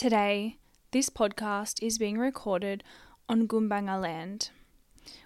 [0.00, 0.56] Today,
[0.92, 2.82] this podcast is being recorded
[3.28, 4.48] on Gumbaynggirr land.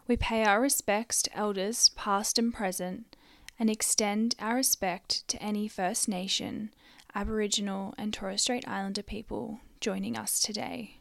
[0.08, 3.14] We pay our respects to elders past and present
[3.56, 6.74] and extend our respect to any First Nation,
[7.14, 10.96] Aboriginal, and Torres Strait Islander people joining us today.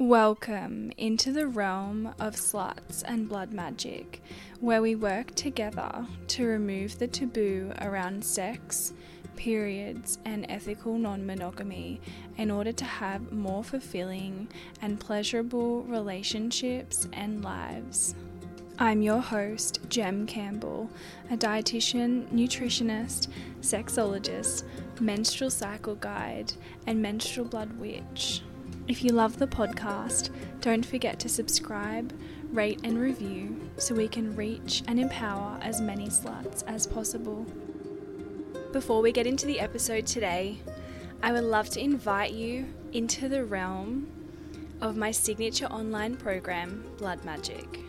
[0.00, 4.22] Welcome into the realm of sluts and blood magic,
[4.60, 8.92] where we work together to remove the taboo around sex,
[9.38, 12.00] periods, and ethical non monogamy
[12.36, 14.48] in order to have more fulfilling
[14.82, 18.16] and pleasurable relationships and lives.
[18.80, 20.90] I'm your host, Jem Campbell,
[21.30, 23.28] a dietitian, nutritionist,
[23.60, 24.64] sexologist,
[25.00, 26.52] menstrual cycle guide,
[26.86, 28.42] and menstrual blood witch.
[28.88, 30.30] If you love the podcast,
[30.60, 32.12] don't forget to subscribe,
[32.50, 37.46] rate, and review so we can reach and empower as many sluts as possible.
[38.72, 40.58] Before we get into the episode today,
[41.22, 44.08] I would love to invite you into the realm
[44.82, 47.82] of my signature online program, Blood Magik.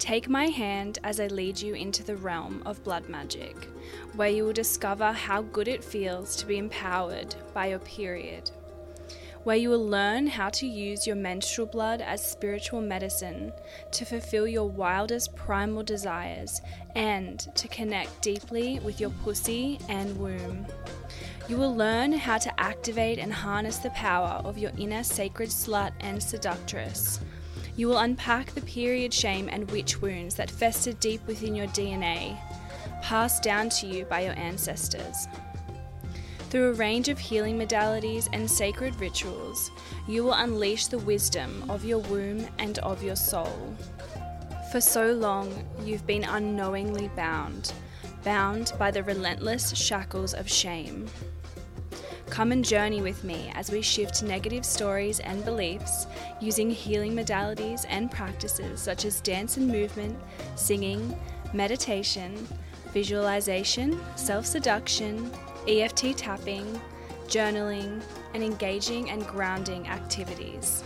[0.00, 3.68] Take my hand as I lead you into the realm of blood magic,
[4.14, 8.50] where you will discover how good it feels to be empowered by your period.
[9.44, 13.52] Where you will learn how to use your menstrual blood as spiritual medicine
[13.92, 16.60] to fulfill your wildest primal desires
[16.96, 20.66] and to connect deeply with your pussy and womb.
[21.48, 25.92] You will learn how to activate and harness the power of your inner sacred slut
[26.00, 27.20] and seductress
[27.76, 32.38] you will unpack the period shame and witch wounds that fester deep within your DNA,
[33.02, 35.26] passed down to you by your ancestors.
[36.54, 39.72] Through a range of healing modalities and sacred rituals,
[40.06, 43.74] you will unleash the wisdom of your womb and of your soul.
[44.70, 47.72] For so long, you've been unknowingly bound,
[48.22, 51.08] bound by the relentless shackles of shame.
[52.30, 56.06] Come and journey with me as we shift negative stories and beliefs
[56.40, 60.16] using healing modalities and practices such as dance and movement,
[60.54, 61.18] singing,
[61.52, 62.46] meditation,
[62.92, 65.32] visualization, self seduction,
[65.68, 66.80] EFT tapping,
[67.26, 68.02] journaling,
[68.34, 70.84] and engaging and grounding activities.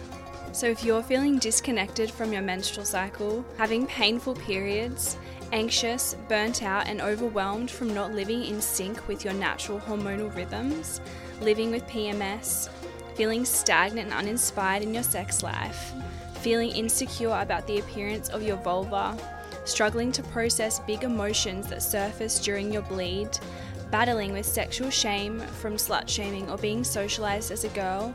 [0.52, 5.16] So, if you're feeling disconnected from your menstrual cycle, having painful periods,
[5.52, 11.00] anxious, burnt out, and overwhelmed from not living in sync with your natural hormonal rhythms,
[11.40, 12.68] living with PMS,
[13.14, 15.92] feeling stagnant and uninspired in your sex life,
[16.40, 19.16] feeling insecure about the appearance of your vulva,
[19.64, 23.28] struggling to process big emotions that surface during your bleed,
[23.90, 28.14] battling with sexual shame from slut shaming or being socialized as a girl,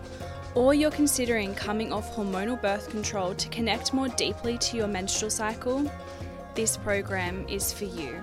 [0.56, 5.32] or you're considering coming off hormonal birth control to connect more deeply to your menstrual
[5.32, 5.92] cycle,
[6.54, 8.22] this program is for you.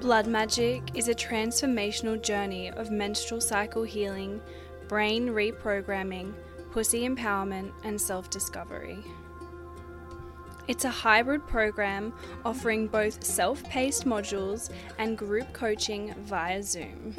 [0.00, 4.40] Blood Magik is a transformational journey of menstrual cycle healing,
[4.88, 6.32] brain reprogramming,
[6.70, 9.04] pussy empowerment, and self discovery.
[10.68, 12.12] It's a hybrid program
[12.44, 17.16] offering both self paced modules and group coaching via Zoom.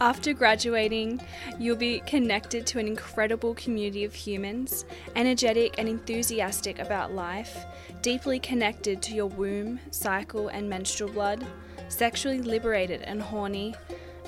[0.00, 1.20] After graduating,
[1.58, 4.84] you'll be connected to an incredible community of humans,
[5.16, 7.64] energetic and enthusiastic about life,
[8.02, 11.46] deeply connected to your womb, cycle, and menstrual blood
[11.88, 13.74] sexually liberated and horny,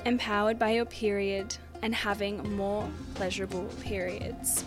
[0.05, 4.65] empowered by your period, and having more pleasurable periods.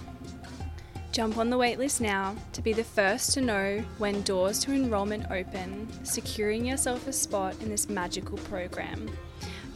[1.14, 5.24] Jump on the waitlist now to be the first to know when doors to enrolment
[5.30, 9.08] open, securing yourself a spot in this magical program.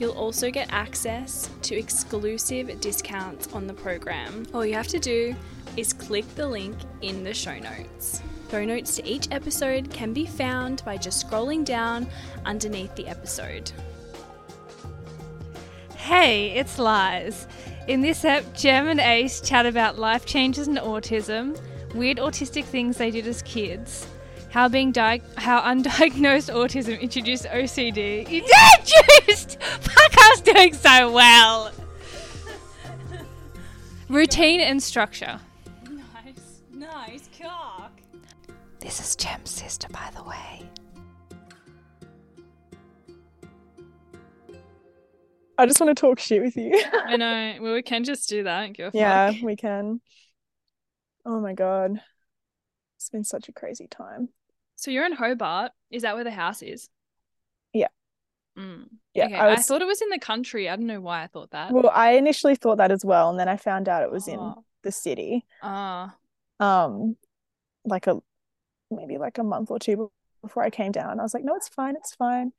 [0.01, 4.47] You'll also get access to exclusive discounts on the program.
[4.53, 5.37] All you have to do
[5.77, 8.21] is click the link in the show notes.
[8.51, 12.09] Show notes to each episode can be found by just scrolling down
[12.47, 13.71] underneath the episode.
[15.95, 17.47] Hey, it's Liz.
[17.89, 21.59] In this app, Jem and Ace chat about life changes and autism,
[21.95, 24.07] weird autistic things they did as kids,
[24.51, 28.29] how being di- how undiagnosed autism introduced OCD.
[28.29, 29.59] Introduced!
[29.63, 31.73] Fuck, I was doing so well.
[34.11, 35.41] Routine and structure.
[35.91, 37.93] Nice, nice cock.
[38.81, 40.63] This is Jem's sister, by the way.
[45.59, 46.73] I just want to talk shit with you.
[46.93, 47.57] I know.
[47.61, 48.73] Well, we can just do that.
[48.73, 49.43] Give yeah, fuck.
[49.43, 50.01] we can.
[51.27, 52.01] Oh my god.
[52.97, 54.29] It's been such a crazy time.
[54.77, 55.73] So you're in Hobart.
[55.91, 56.89] Is that where the house is?
[57.73, 57.89] Yeah.
[58.57, 58.85] Mm.
[59.15, 59.35] Yeah, okay.
[59.35, 60.69] I I, thought it was in the country.
[60.69, 61.73] I don't know why I thought that.
[61.73, 64.39] well, I initially thought that as well, and then I found out it was in
[64.39, 64.65] Oh.
[64.83, 65.45] the city.
[65.63, 66.15] Ah.
[66.61, 67.17] Um
[67.85, 68.19] like a
[68.91, 70.11] maybe like a month or two
[70.43, 71.19] before I came down.
[71.21, 72.53] I was like, no, it's fine, it's fine.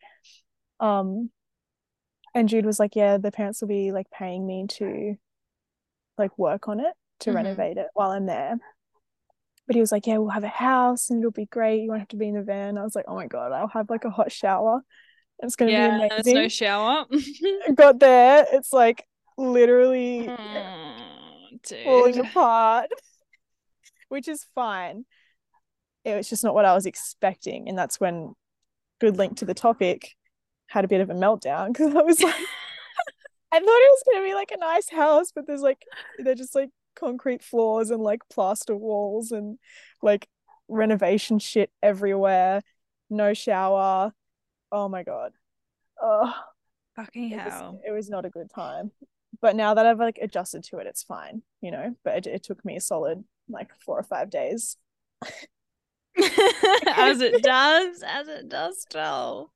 [0.79, 1.31] Um
[2.35, 5.15] and Jude was like, yeah, the parents will be like paying me to
[6.17, 7.35] like work on it to Mhm.
[7.35, 8.57] renovate it while I'm there.
[9.67, 11.81] But he was like, Yeah, we'll have a house and it'll be great.
[11.83, 12.77] You won't have to be in the van.
[12.77, 14.81] I was like, Oh my God, I'll have like a hot shower.
[15.41, 16.35] It's gonna Yeah, be there's amazing.
[16.35, 17.05] no shower.
[17.75, 19.05] Got there, it's like
[19.37, 21.53] literally Oh,
[21.83, 22.89] falling apart,
[24.09, 25.05] which is fine.
[26.03, 27.69] It was just not what I was expecting.
[27.69, 28.33] And that's when
[28.99, 30.15] good link to the topic
[30.69, 32.35] had a bit of a meltdown because I was like,
[33.51, 35.83] I thought it was gonna be like a nice house, but there's like
[36.19, 39.57] they're just like concrete floors and like plaster walls and
[40.01, 40.27] like
[40.67, 42.61] renovation shit everywhere,
[43.09, 44.13] no shower.
[44.71, 45.33] Oh my god.
[46.01, 46.33] Oh,
[46.95, 47.81] Fucking it was, hell.
[47.87, 48.91] it was not a good time.
[49.41, 51.95] But now that I've like adjusted to it, it's fine, you know.
[52.03, 54.77] But it, it took me a solid like four or five days.
[56.17, 59.51] as it does, as it does still.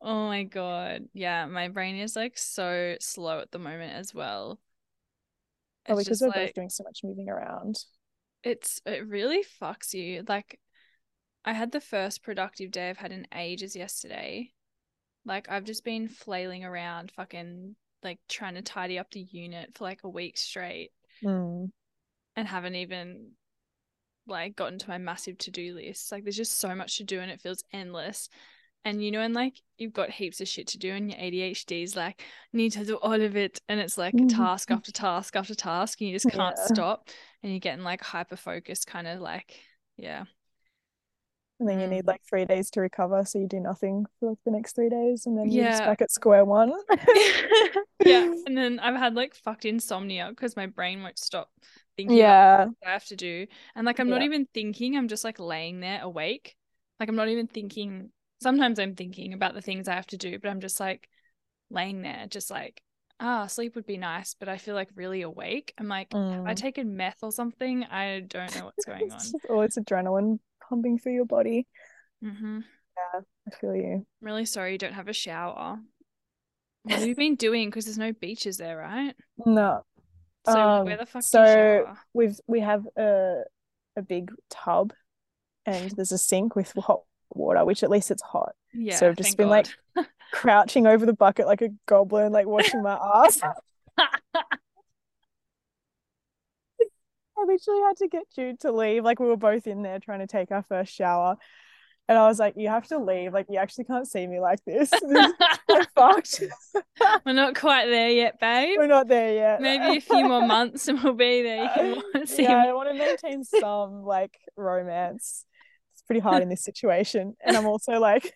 [0.00, 1.08] Oh my god.
[1.12, 4.60] Yeah, my brain is like so slow at the moment as well.
[5.86, 7.84] Probably It's because we're like both doing so much moving around.
[8.42, 10.24] it's it really fucks you.
[10.28, 10.60] Like
[11.44, 14.52] I had the first productive day I've had in ages yesterday.
[15.24, 19.84] Like I've just been flailing around fucking like trying to tidy up the unit for
[19.84, 20.92] like a week straight
[21.22, 21.70] Mm.
[22.36, 23.32] and haven't even
[24.26, 26.12] like gotten to my massive to-do list.
[26.12, 28.28] Like there's just so much to do and it feels endless.
[28.88, 31.82] And you know, and like you've got heaps of shit to do and your ADHD
[31.82, 32.22] is like,
[32.54, 33.60] need to do all of it.
[33.68, 34.28] And it's like Mhm.
[34.30, 36.64] task after task after task, and you just can't Yeah.
[36.66, 37.10] stop.
[37.42, 39.60] And you're getting like hyper focused, kind of like,
[39.98, 40.24] yeah.
[41.60, 44.38] And then you need like three days to recover, so you do nothing for like
[44.44, 45.86] the next three days, and then you're just Yeah.
[45.90, 46.72] back at square one.
[48.06, 48.32] yeah.
[48.46, 51.50] And then I've had like fucked insomnia because my brain won't stop
[51.96, 52.66] thinking Yeah.
[52.66, 53.46] what I have to do.
[53.74, 56.56] And like I'm not even thinking, I'm just like laying there awake.
[57.00, 58.12] Like I'm not even thinking.
[58.40, 61.08] Sometimes I'm thinking about the things I have to do, but I'm just like
[61.70, 62.82] laying there, just like,
[63.20, 65.74] ah, sleep would be nice, but I feel like really awake.
[65.78, 66.60] I'm like, have I Mm.
[66.60, 67.84] taken meth or something?
[67.84, 69.18] I don't know what's going on.
[69.18, 70.38] It's just all this adrenaline
[70.68, 71.66] pumping through your body.
[72.22, 72.60] hmm
[72.96, 74.06] Yeah, I feel you.
[74.20, 75.80] I'm really sorry you don't have a shower.
[76.82, 77.68] What have you been doing?
[77.68, 79.14] Because there's no beaches there, right?
[79.44, 79.84] No.
[80.44, 83.42] So Um, where the fuck so we've we have a
[83.96, 84.92] a big tub
[85.66, 88.52] and there's a sink with hot water, which at least it's hot.
[88.72, 89.68] Yeah, so I've just been like
[90.32, 93.40] crouching over the bucket like a goblin, like washing my ass.
[97.38, 99.04] I literally had to get Jude to leave.
[99.04, 101.36] Like we were both in there trying to take our first shower.
[102.08, 103.34] And I was like, you have to leave.
[103.34, 104.90] Like you actually can't see me like this.
[105.08, 105.34] This is
[105.68, 106.42] so fucked.
[107.26, 108.76] We're not quite there yet, babe.
[108.78, 109.60] We're not there yet.
[109.60, 111.86] Maybe a few more months and we'll be there.
[111.86, 112.68] You can see yeah, me.
[112.68, 115.44] I want to maintain some like romance.
[116.08, 117.36] Pretty hard in this situation.
[117.44, 118.32] And I'm also like,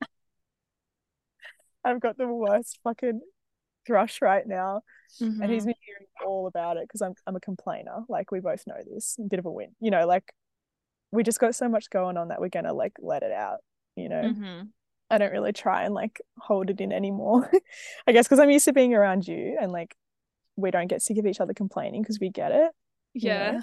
[1.84, 3.20] I've got the worst fucking
[3.86, 4.82] thrush right now.
[5.20, 8.00] And he's been hearing all about it because I'm I'm a complainer.
[8.08, 9.16] Like we both know this.
[9.20, 9.68] A bit of a win.
[9.80, 10.32] You know, like
[11.12, 13.58] we just got so much going on that we're gonna like let it out,
[13.94, 14.22] you know.
[14.22, 14.68] Mhm.
[15.08, 17.48] I don't really try and like hold it in anymore.
[18.08, 19.94] I guess because I'm used to being around you and like
[20.56, 22.72] we don't get sick of each other complaining because we get it.
[23.14, 23.34] you know?
[23.36, 23.60] Yeah.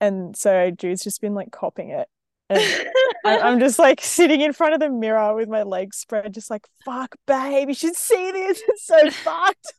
[0.00, 2.08] And so Jude's just been like copping it.
[2.50, 2.90] I,
[3.24, 6.66] I'm just like sitting in front of the mirror with my legs spread, just like,
[6.84, 8.62] fuck, babe, you should see this.
[8.68, 9.72] It's so fucked.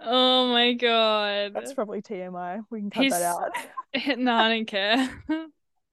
[0.00, 1.52] Oh my god.
[1.54, 2.62] That's probably TMI.
[2.70, 3.50] We can cut He's- that out.
[4.18, 5.24] No, I don't care.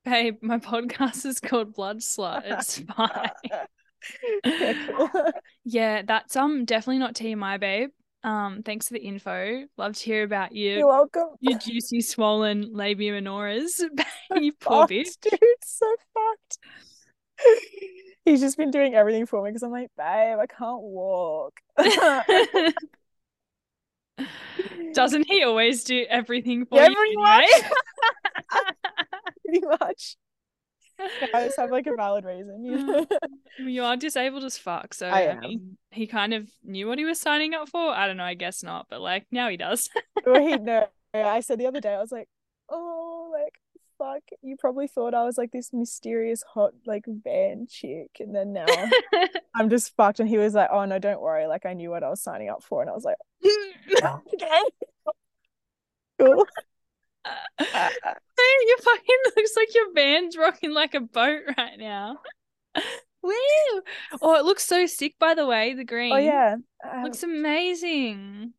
[0.03, 2.41] Babe, my podcast is called Blood Slut.
[2.45, 3.29] It's fine.
[4.43, 5.09] yeah, cool.
[5.63, 7.89] Yeah, that's um definitely not TMI, babe.
[8.25, 9.65] Um, thanks for the info.
[9.77, 10.77] Love to hear about you.
[10.79, 11.27] You're welcome.
[11.41, 13.79] your juicy swollen labia minoras.
[14.41, 15.09] you poor Fucked, bitch.
[15.21, 15.39] dude.
[15.63, 16.57] So fucked.
[18.25, 21.53] He's just been doing everything for me because I'm like, babe, I can't walk.
[24.93, 27.47] Doesn't he always do everything for Yeah, you pretty anyway?
[29.45, 30.15] Pretty much.
[31.33, 33.07] I just have like a valid reason, you know?
[33.59, 35.39] you are disabled as fuck, so I I, am.
[35.39, 37.91] mean, he kind of knew what he was signing up for.
[37.91, 39.89] I don't know, I guess not, but like now he does.
[40.25, 40.87] Well, he no.
[41.13, 42.27] I said the other day, I was like,
[42.69, 43.53] oh, like
[43.97, 48.53] fuck, you probably thought I was like this mysterious hot like van chick, and then
[48.53, 48.65] now
[49.55, 50.19] I'm just fucked.
[50.19, 52.49] And he was like, oh no, don't worry, like I knew what I was signing
[52.49, 54.61] up for, and I was like, okay,
[56.19, 56.45] cool.
[58.37, 62.17] Hey, you fucking looks like your van's rocking like a boat right now.
[63.23, 63.31] Woo!
[64.21, 65.73] Oh, it looks so sick, by the way.
[65.73, 66.13] The green.
[66.13, 66.57] Oh yeah,
[67.01, 68.53] looks amazing.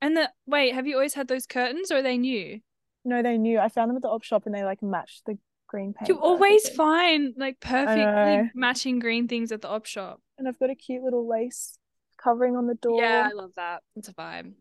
[0.00, 2.60] And the wait, have you always had those curtains, or are they new?
[3.04, 3.58] No, they knew.
[3.58, 5.36] I found them at the op shop, and they like matched the
[5.66, 6.08] green paint.
[6.08, 10.20] You always find like perfectly matching green things at the op shop.
[10.38, 11.78] And I've got a cute little lace
[12.16, 13.02] covering on the door.
[13.02, 13.82] Yeah, I love that.
[13.96, 14.52] It's a vibe.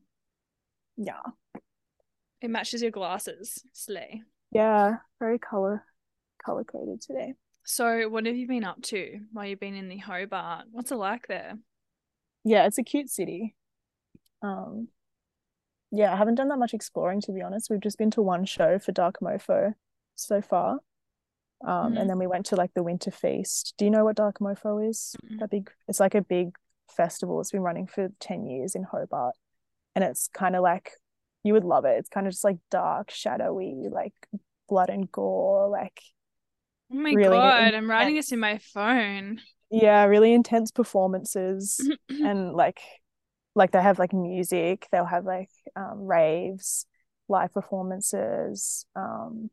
[0.98, 1.22] Yeah.
[2.42, 3.64] It matches your glasses.
[3.74, 4.24] Slay.
[4.52, 4.98] Yeah.
[5.20, 5.84] Very color
[6.44, 7.34] color coded today.
[7.66, 10.66] So, what have you been up to while you've been in the Hobart?
[10.72, 11.58] What's it like there?
[12.44, 13.56] Yeah, it's a cute city.
[14.42, 14.88] Um,
[15.92, 17.70] yeah, I haven't done that much exploring to be honest.
[17.70, 19.74] We've just been to one show for Dark Mofo
[20.16, 20.80] so far.
[21.62, 22.00] Um, Mhm.
[22.02, 23.74] and then we went to like the Winter Feast.
[23.78, 25.16] Do you know what Dark Mofo is?
[25.40, 26.56] That big, it's like a big
[26.88, 27.42] festival.
[27.42, 29.36] It's been running for 10 years in Hobart.
[29.94, 30.94] And it's kind of like,
[31.44, 31.98] you would love it.
[32.00, 34.14] It's kind of just like dark, shadowy, like
[34.68, 36.02] blood and gore, like,
[36.92, 39.42] Oh my Really god, I'm writing this in my phone.
[39.70, 41.80] yeah, really intense performances.
[42.10, 42.80] and like
[43.56, 46.86] like they have like music they'll have like um raves
[47.28, 49.50] live performances um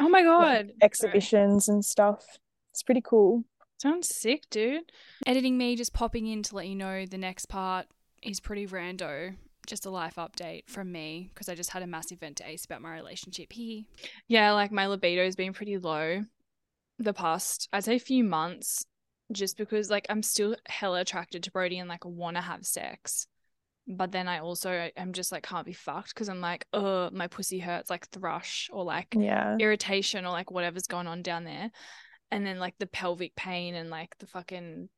[0.00, 0.66] oh my like, god.
[0.66, 0.74] Sorry.
[0.82, 2.24] exhibitions and stuff
[2.72, 3.44] it's pretty cool
[3.78, 4.90] Sounds sick, dude.
[5.26, 7.86] Editing me just popping in to let you know the next part
[8.22, 9.34] is pretty rando.
[9.66, 12.64] Just a life update from me because I just had a massive vent to Ace
[12.64, 13.82] about my relationship here.
[14.28, 16.22] Yeah, like my libido's been pretty low
[16.98, 18.86] the past, I'd say, few months,
[19.32, 23.26] just because like I'm still hella attracted to Brody and like want to have sex.
[23.86, 27.26] But then I also am just like can't be fucked because I'm like, oh, my
[27.26, 31.70] pussy hurts, like thrush or like yeah irritation or like whatever's going on down there.
[32.30, 34.88] And then like the pelvic pain and like the fucking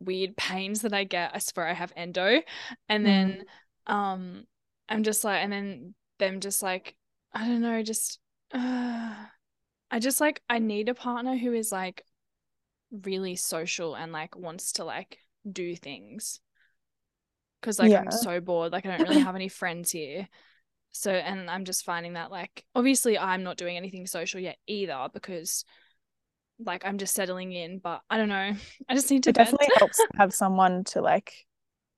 [0.00, 1.32] weird pains that I get.
[1.34, 2.40] I swear I have endo.
[2.88, 3.42] And then mm-hmm.
[3.90, 4.44] Um
[4.88, 6.96] I'm just like and then them just like
[7.32, 8.18] I don't know, just
[8.52, 9.14] uh,
[9.90, 12.04] I just like I need a partner who is like
[12.90, 15.18] really social and like wants to like
[15.50, 16.40] do things.
[17.62, 18.72] Cause like I'm so bored.
[18.72, 20.28] Like I don't really have any friends here.
[20.92, 25.08] So and I'm just finding that like obviously I'm not doing anything social yet either
[25.12, 25.64] because
[26.58, 28.52] like I'm just settling in, but I don't know.
[28.88, 31.32] I just need to it definitely helps have someone to like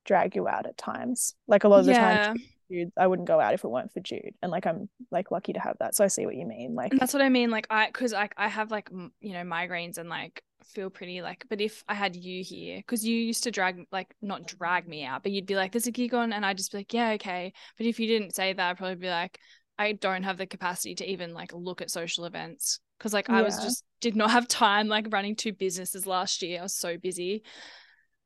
[0.05, 2.35] drag you out at times like a lot of the time.
[2.71, 5.53] Jude, I wouldn't go out if it weren't for Jude and like I'm like lucky
[5.53, 7.51] to have that so I see what you mean like And that's what I mean.
[7.51, 11.21] Like I, cause like I have like m- you know migraines and like feel pretty
[11.21, 11.45] like.
[11.49, 15.03] But if I had you here, cause you used to drag like not drag me
[15.03, 17.11] out, but you'd be like, "There's a gig on," and I'd just be like, "Yeah,
[17.11, 19.37] okay." But if you didn't say that, I'd probably be like,
[19.77, 23.41] "I don't have the capacity to even like look at social events." Cause like I
[23.41, 26.59] was just did not have time like running two businesses last year.
[26.59, 27.43] I was so busy.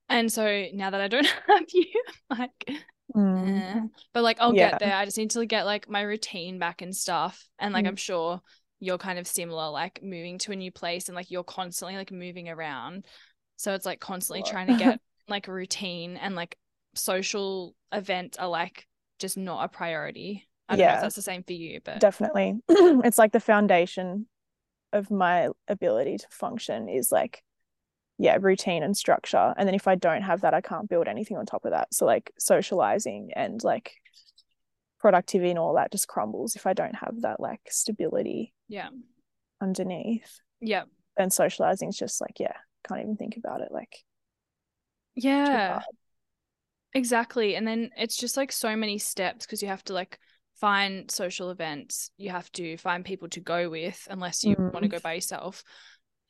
[0.10, 2.70] And so now that I don't have you, like
[3.16, 3.86] Mm.
[3.86, 3.88] Eh.
[4.14, 4.72] But like I'll Yeah.
[4.72, 4.96] get there.
[4.96, 7.48] I just need to get like my routine back and stuff.
[7.58, 7.90] And like Mm.
[7.90, 8.42] I'm sure
[8.80, 12.12] you're kind of similar, like moving to a new place and like you're constantly like
[12.12, 13.06] moving around.
[13.56, 14.50] So it's like constantly lot.
[14.52, 16.58] trying to get like a routine and like
[16.96, 18.86] social events are like
[19.20, 20.48] just not a priority.
[20.70, 20.96] I don't know Yeah.
[20.96, 24.28] if that's the same for you, but definitely it's like the foundation
[24.94, 27.42] of my ability to function is like
[28.18, 31.38] yeah routine and structure and then if i don't have that i can't build anything
[31.38, 33.94] on top of that so like socializing and like
[35.00, 38.90] productivity and all that just crumbles if i don't have that like stability yeah.
[39.62, 40.84] underneath Yeah.
[41.18, 42.56] and socializing is just like yeah
[42.88, 44.04] can't even think about it like
[45.16, 45.82] Yeah.
[46.94, 47.56] Exactly.
[47.56, 50.18] And then it's just like so many steps because you have to like
[50.60, 54.90] find social events, you have to find people to go with unless you want to
[54.90, 54.92] Mm.
[54.92, 55.64] go by yourself.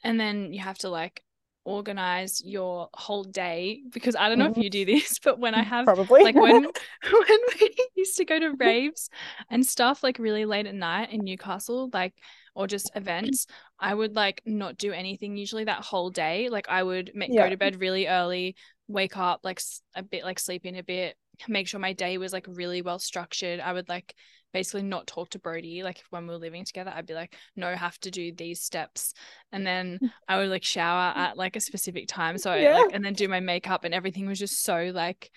[0.03, 1.24] And then you have to like
[1.68, 4.96] organize your whole day because I don't know if you do mm-hmm.
[4.96, 6.64] this, but when I have probably like when
[7.12, 9.10] when we used to go to raves
[9.52, 12.14] and stuff like really late at night in Newcastle, like
[12.56, 13.48] or just events,
[13.80, 16.50] I would like not do anything usually that whole day.
[16.50, 17.44] Like I would ma- Yeah.
[17.44, 18.56] go to bed really early,
[18.88, 19.62] wake up like
[19.94, 23.00] a bit like sleep in a bit, make sure my day was like really well
[23.00, 23.60] structured.
[23.60, 24.15] I would like
[24.53, 26.91] basically not talk to Brody like when we were living together.
[26.96, 29.13] I'd be like, no, have to do these steps,
[29.51, 32.38] and then I would like shower at like a specific time.
[32.38, 32.74] So I Yeah.
[32.74, 35.32] like and then do my makeup and everything was just so like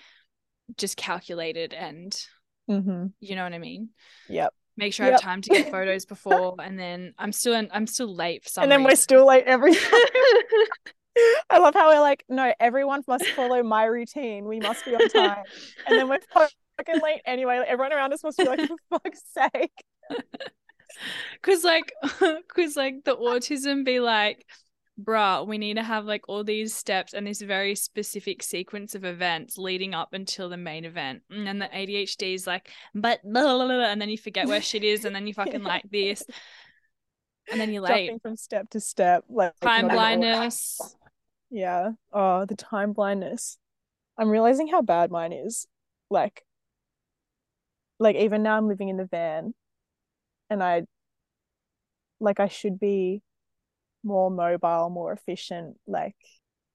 [0.76, 2.16] just calculated and
[2.68, 3.90] hmm you know what I mean.
[4.28, 7.68] yep Make sure I have time to get photos before, and then I'm still in,
[7.72, 9.74] I'm still late for some and then we're still late every
[11.50, 14.44] I love how we're like, no, everyone must follow my routine.
[14.44, 15.42] We must be on time.
[15.86, 17.58] And then we're fucking late anyway.
[17.58, 19.84] Like, everyone around us must be like, for fuck's sake.
[21.42, 21.92] Cause like,
[22.54, 24.44] cause like the autism be like,
[25.00, 29.04] bruh, we need to have like all these steps and this very specific sequence of
[29.04, 31.22] events leading up until the main event.
[31.32, 34.46] Mm, and then the ADHD is like, but blah, blah, blah, and then you forget
[34.46, 36.22] where shit is, and then you fucking like this,
[37.50, 38.08] and then you're late.
[38.08, 39.24] Jumping from step to step.
[39.28, 40.96] Like Time blindness.
[41.50, 41.92] Yeah.
[42.12, 43.58] Oh, the time blindness.
[44.18, 45.66] I'm realizing how bad mine is.
[46.10, 46.44] Like,
[47.98, 49.54] like even now I'm living in the van
[50.48, 50.84] and I
[52.18, 53.22] like I should be
[54.02, 55.76] more mobile, more efficient.
[55.86, 56.16] Like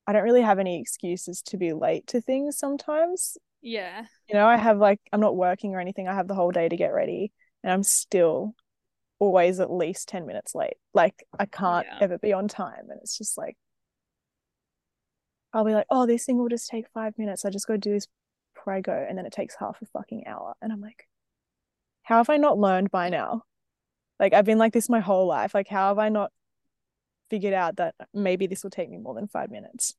[0.07, 3.37] I don't really have any excuses to be late to things sometimes.
[3.61, 4.05] Yeah.
[4.27, 6.07] You know, I have like I'm not working or anything.
[6.07, 7.31] I have the whole day to get ready
[7.63, 8.55] and I'm still
[9.19, 10.77] always at least 10 minutes late.
[10.93, 11.99] Like I can't Yeah.
[12.01, 13.57] ever be on time and it's just like
[15.55, 17.45] I'll be like, "Oh, this thing will just take 5 minutes.
[17.45, 18.07] I just got to do this
[18.53, 21.07] before I go." And then it takes half a fucking hour and I'm like,
[22.03, 23.43] "How have I not learned by now?"
[24.19, 25.53] Like I've been like this my whole life.
[25.53, 26.31] Like how have I not
[27.29, 29.95] figured out that maybe this will take me more than 5 minutes?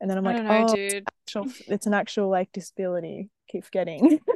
[0.00, 1.04] And then I'm like, know, "Oh, dude.
[1.06, 3.30] actual, it's an actual like disability.
[3.48, 4.20] Keep forgetting.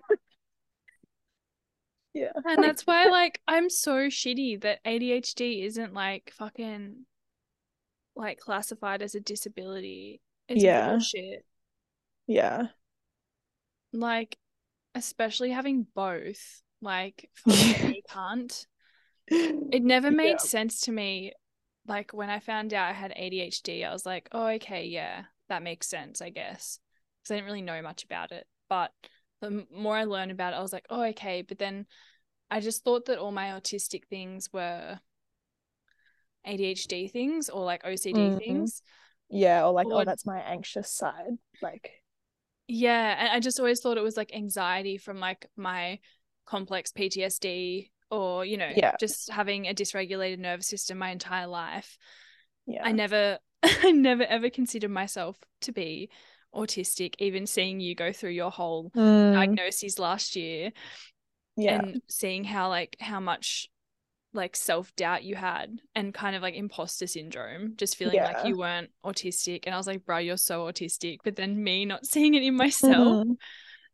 [2.15, 2.33] yeah.
[2.45, 7.05] And that's why, like, I'm so shitty that ADHD isn't like fucking
[8.17, 10.21] like classified as a disability.
[10.49, 10.91] It's Yeah.
[10.91, 11.45] bullshit.
[12.27, 12.69] Yeah.
[13.93, 14.37] Like,
[14.95, 16.63] especially having both.
[16.81, 18.67] Like, me, can't.
[19.71, 20.47] It never made Yeah.
[20.47, 21.33] sense to me.
[21.87, 25.63] Like when I found out I had ADHD, I was like, oh, okay, yeah, that
[25.63, 26.79] makes sense, I guess.
[27.23, 28.47] Because I didn't really know much about it.
[28.69, 28.93] But
[29.41, 31.43] the more I learned about it, I was like, oh, okay.
[31.43, 31.87] But then
[32.51, 35.01] I just thought that all my autistic things were
[36.45, 38.39] ADHD things or like OCD Mhm.
[38.39, 38.83] things.
[39.31, 41.39] Yeah, or like, oh, that's my anxious side.
[41.61, 42.03] Like,
[42.67, 46.01] Yeah, and I just always thought it was like anxiety from like my
[46.47, 48.97] complex PTSD or, you know, Yeah.
[48.99, 51.97] just having a dysregulated nervous system my entire life.
[52.67, 52.85] yeah.
[52.85, 56.11] I never I never ever considered myself to be
[56.55, 60.73] autistic, even seeing you go through your whole Mm, diagnoses last year
[61.57, 61.83] yeah.
[61.83, 63.71] and seeing how like how much
[64.35, 68.91] like self-doubt you had and kind of like imposter syndrome just feeling like you weren't
[69.05, 69.61] autistic.
[69.65, 72.55] And I was like bro you're so autistic but then me not seeing it in
[72.55, 73.27] myself.
[73.27, 73.37] Mhm.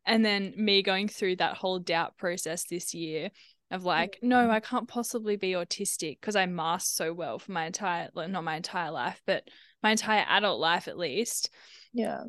[0.07, 3.31] and then me going through that whole doubt process this year
[3.71, 7.67] of like no I can't possibly be autistic because I masked so well for my
[7.67, 9.45] entire like, not my entire life but
[9.83, 11.51] my entire adult life at least.
[11.93, 12.23] Yeah.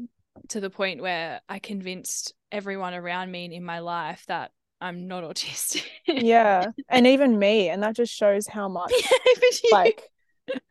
[0.50, 4.52] to the point where I convinced everyone around me and in my life that
[4.82, 5.84] I'm not autistic.
[6.08, 6.68] Yeah.
[6.90, 8.92] And even me, and that just shows how much
[9.72, 10.10] like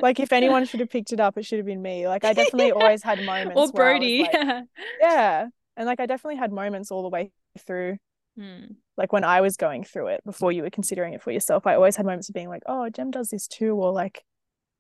[0.01, 2.07] like if anyone should have picked it up, it should have been me.
[2.07, 4.23] Like I definitely always had moments or where I was Brody.
[4.23, 4.62] like- yeah.
[5.01, 5.47] yeah.
[5.77, 7.33] And like I definitely had moments all the way
[7.67, 7.99] through
[8.37, 8.73] Hmm.
[8.97, 11.77] like when I was going through it before you were considering it for yourself, I
[11.77, 14.25] always had moments of being like, oh, Jem does this too, or like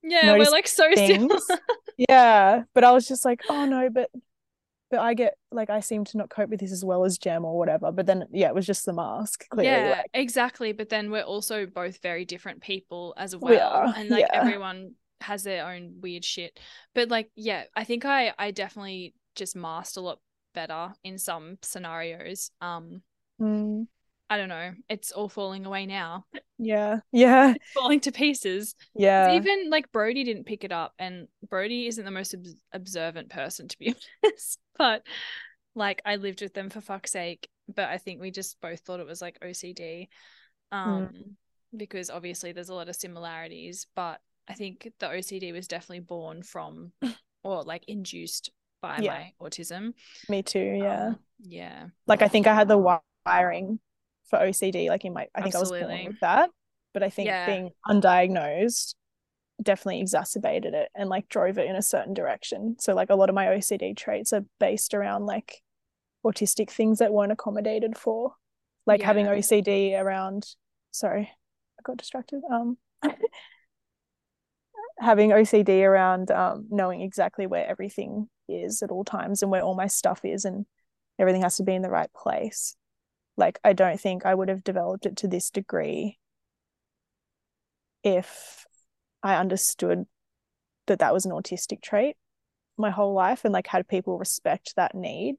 [0.02, 1.38] Yeah, we're like so similar.
[1.96, 2.64] yeah.
[2.74, 4.10] But I was just like, oh no, but
[4.94, 7.44] but I get like I seem to not cope with this as well as Jem
[7.44, 7.90] or whatever.
[7.90, 9.72] But then yeah, it was just the mask, clearly.
[9.72, 10.72] yeah, Like, exactly.
[10.72, 13.70] But then we're also both very different people as We well.
[13.70, 14.40] are, and like yeah.
[14.40, 16.60] everyone has their own weird shit.
[16.94, 20.20] But like, yeah, I think I I definitely just masked a lot
[20.54, 22.52] better in some scenarios.
[22.60, 23.02] Um,
[23.40, 23.88] mm,
[24.34, 24.72] I don't know.
[24.88, 26.24] It's all falling away now.
[26.58, 26.98] yeah.
[27.12, 27.54] Yeah.
[27.54, 28.74] It's falling to pieces.
[28.96, 29.34] Yeah.
[29.36, 33.68] Even like Brody didn't pick it up, and Brody isn't the most obs- observant person
[33.68, 33.94] to be
[34.24, 34.58] honest.
[34.76, 35.02] But
[35.76, 37.48] like, I lived with them for fuck's sake.
[37.72, 40.08] But I think we just both thought it was like OCD,
[40.72, 41.36] um,
[41.76, 43.86] because obviously there's a lot of similarities.
[43.94, 46.90] But I think the OCD was definitely born from,
[47.44, 48.50] or like induced
[48.82, 49.12] by Yeah.
[49.12, 49.92] my autism.
[50.28, 50.76] Me too.
[50.82, 51.06] Yeah.
[51.10, 51.84] Um, yeah.
[52.08, 53.78] like I think I had the wiring
[54.28, 55.96] for OCD, like in my, I think I was Absolutely.
[55.96, 56.50] born with that,
[56.92, 57.46] but I think Yeah.
[57.46, 58.94] being undiagnosed
[59.62, 62.76] definitely exacerbated it and like drove it in a certain direction.
[62.80, 65.62] So like a lot of my OCD traits are based around like
[66.24, 68.34] autistic things that weren't accommodated for,
[68.86, 70.46] like having OCD around.
[70.90, 71.30] Sorry,
[71.78, 72.42] I got distracted.
[72.50, 72.78] Um.
[74.98, 79.74] having OCD around um, knowing exactly where everything is at all times and where all
[79.74, 80.66] my stuff is and
[81.18, 82.76] everything has to be in the right place.
[83.36, 86.18] Like, I don't think I would have developed it to this degree
[88.02, 88.64] if
[89.22, 90.04] I understood
[90.86, 92.16] that that was an autistic trait
[92.76, 95.36] my whole life and like had people respect that need.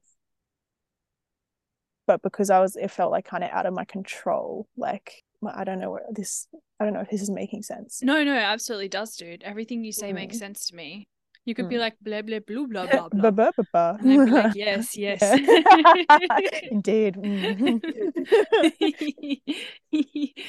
[2.06, 4.68] But because I was, it felt like kind of out of my control.
[4.76, 6.46] Like, I don't know what this,
[6.80, 8.00] I don't know if this is making sense.
[8.02, 9.42] No, no, it absolutely does, dude.
[9.42, 10.40] Everything you say makes Mm.
[10.40, 11.08] sense to me.
[11.46, 11.80] You could be Mm.
[11.80, 13.30] like blah blah blah blah blah blah.
[13.30, 13.96] ba- ba- ba.
[14.00, 15.22] And I'd be like, yes, yes.
[16.70, 17.14] Indeed.
[17.14, 17.80] Mm.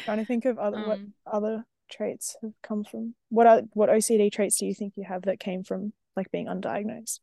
[0.06, 3.90] Trying to think of other what um, other traits have come from what are what
[3.90, 7.20] OCD traits do you think you have that came from like being undiagnosed?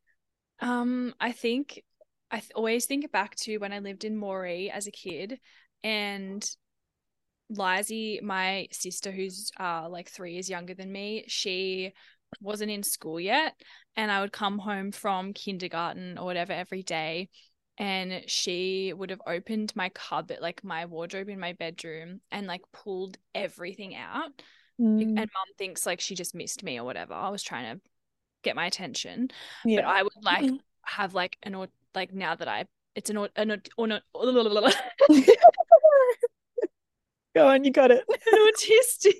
[0.60, 1.82] um, I think
[2.30, 5.38] I th- always think back to when I lived in Moree as a kid,
[5.82, 6.48] and
[7.50, 11.92] Lizzie, my sister, who's uh like three years younger than me, she
[12.40, 13.54] wasn't in school yet,
[13.96, 17.28] and I would come home from kindergarten or whatever every day.
[17.76, 22.62] And she would have opened my cupboard, like my wardrobe in my bedroom, and like
[22.72, 24.30] pulled everything out.
[24.80, 25.26] Mm, and mum
[25.58, 27.14] thinks like she just missed me or whatever.
[27.14, 27.80] I was trying to
[28.42, 29.28] get my attention.
[29.64, 29.80] Yeah.
[29.80, 30.50] But I would like
[30.84, 34.02] have like an au- like now that I it's an au- an or not
[37.34, 38.04] Go on, you got it.
[38.08, 39.14] an autistic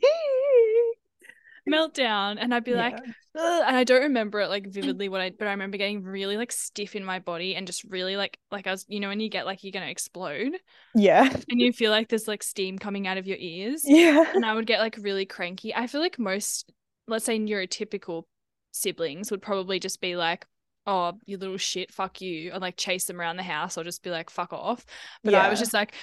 [1.71, 3.13] meltdown and I'd be like Yeah.
[3.39, 6.37] "Ugh," and I don't remember it like vividly what I but I remember getting really
[6.37, 9.21] like stiff in my body and just really like like I was you know when
[9.21, 10.53] you get like you're gonna explode
[10.95, 11.33] yeah.
[11.49, 14.25] and you feel like there's like steam coming out of your ears Yeah.
[14.35, 15.75] and I would get like really cranky.
[15.75, 16.71] I feel like most
[17.09, 18.25] let's say neurotypical
[18.73, 20.47] siblings would probably just be like
[20.87, 24.03] oh you little shit fuck you and like chase them around the house or just
[24.03, 24.85] be like fuck off
[25.23, 25.95] but I was just like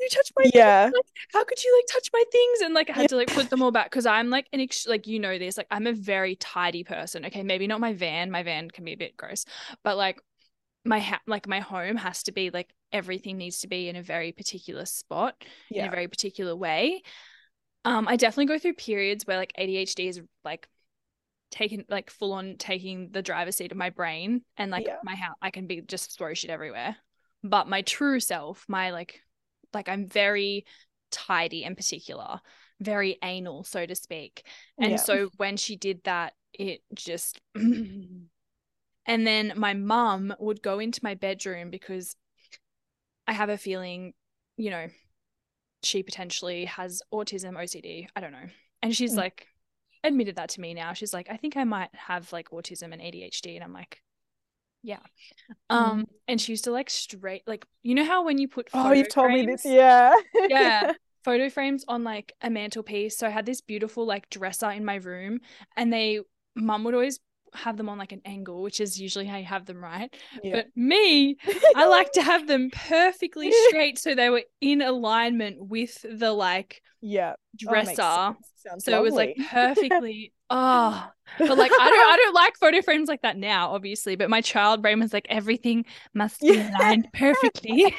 [0.00, 0.90] you touch my Yeah.
[0.94, 3.08] like, how could you like touch my things and like I had Yeah.
[3.08, 5.56] to like put them all back because I'm like an ex- like you know this
[5.56, 8.92] like I'm a very tidy person okay maybe not my van my van can be
[8.92, 9.44] a bit gross
[9.82, 10.20] but like
[10.84, 14.02] my ha- like my home has to be like everything needs to be in a
[14.02, 15.34] very particular spot
[15.70, 17.02] in a very particular way
[17.84, 20.68] um I definitely go through periods where like ADHD is like
[21.50, 24.96] taking like full on taking the driver's seat of my brain and like Yeah.
[25.04, 26.96] my house I can be just throw shit everywhere
[27.42, 29.20] but my true self my like
[29.74, 30.64] like I'm very
[31.10, 32.40] tidy and particular,
[32.80, 34.46] very anal, so to speak.
[34.80, 34.96] And Yeah.
[34.98, 38.28] so when she did that, it just and
[39.06, 42.16] then my mum would go into my bedroom because
[43.26, 44.14] I have a feeling,
[44.56, 44.88] you know,
[45.82, 48.48] she potentially has autism, OCD, I don't know.
[48.82, 49.18] And she's Mm.
[49.18, 49.48] like
[50.02, 50.92] admitted that to me now.
[50.92, 53.56] She's like, I think I might have like autism and ADHD.
[53.56, 54.02] And I'm like,
[54.84, 54.98] yeah.
[55.70, 58.92] Um, and she used to like straight like you know how when you put Oh,
[58.92, 59.64] you've told me this.
[59.64, 60.14] Yeah.
[60.48, 60.92] yeah
[61.24, 64.96] photo frames on like a mantelpiece so i had this beautiful like dresser in my
[64.96, 65.40] room
[65.74, 66.20] and they
[66.54, 67.18] mum would always
[67.54, 70.56] have them on like an angle which is usually how you have them right Yeah.
[70.56, 71.38] but me
[71.74, 76.82] i like to have them perfectly straight so they were in alignment with the like
[77.00, 77.34] yeah.
[77.36, 77.94] Oh, dresser.
[77.96, 81.10] Sounds so it was like perfectly oh
[81.46, 84.16] but like I don't I don't like photo frames like that now, obviously.
[84.16, 86.68] But my child brain was like everything must be Yeah.
[86.80, 87.94] aligned perfectly.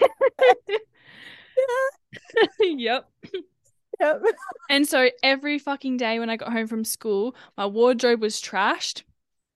[2.59, 3.09] yep.
[3.99, 4.23] Yep.
[4.69, 9.03] And so every fucking day when I got home from school, my wardrobe was trashed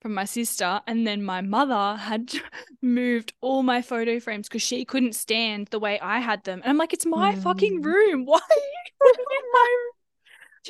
[0.01, 2.31] from my sister, and then my mother had
[2.81, 6.61] moved all my photo frames because she couldn't stand the way I had them.
[6.63, 7.83] And I'm like, it's my fucking Mm.
[7.83, 8.25] room.
[8.25, 9.93] Why are you in my room?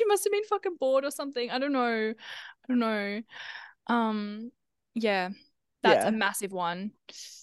[0.00, 1.50] She must have been fucking bored or something.
[1.50, 2.14] I don't know.
[2.14, 3.22] I don't know.
[3.86, 4.50] Um,
[4.94, 5.30] yeah,
[5.82, 6.08] that's Yeah.
[6.08, 6.92] a massive one.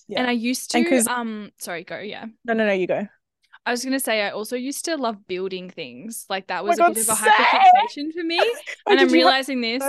[0.07, 0.19] Yeah.
[0.19, 1.03] And I used to.
[1.07, 2.25] um sorry, go, yeah.
[2.45, 3.07] No, no, no, you go.
[3.65, 6.25] I was gonna say I also used to love building things.
[6.29, 8.39] Like that Oh was a God, bit of a hyperfixation for me.
[8.85, 9.83] Oh, and I'm did you have realizing this.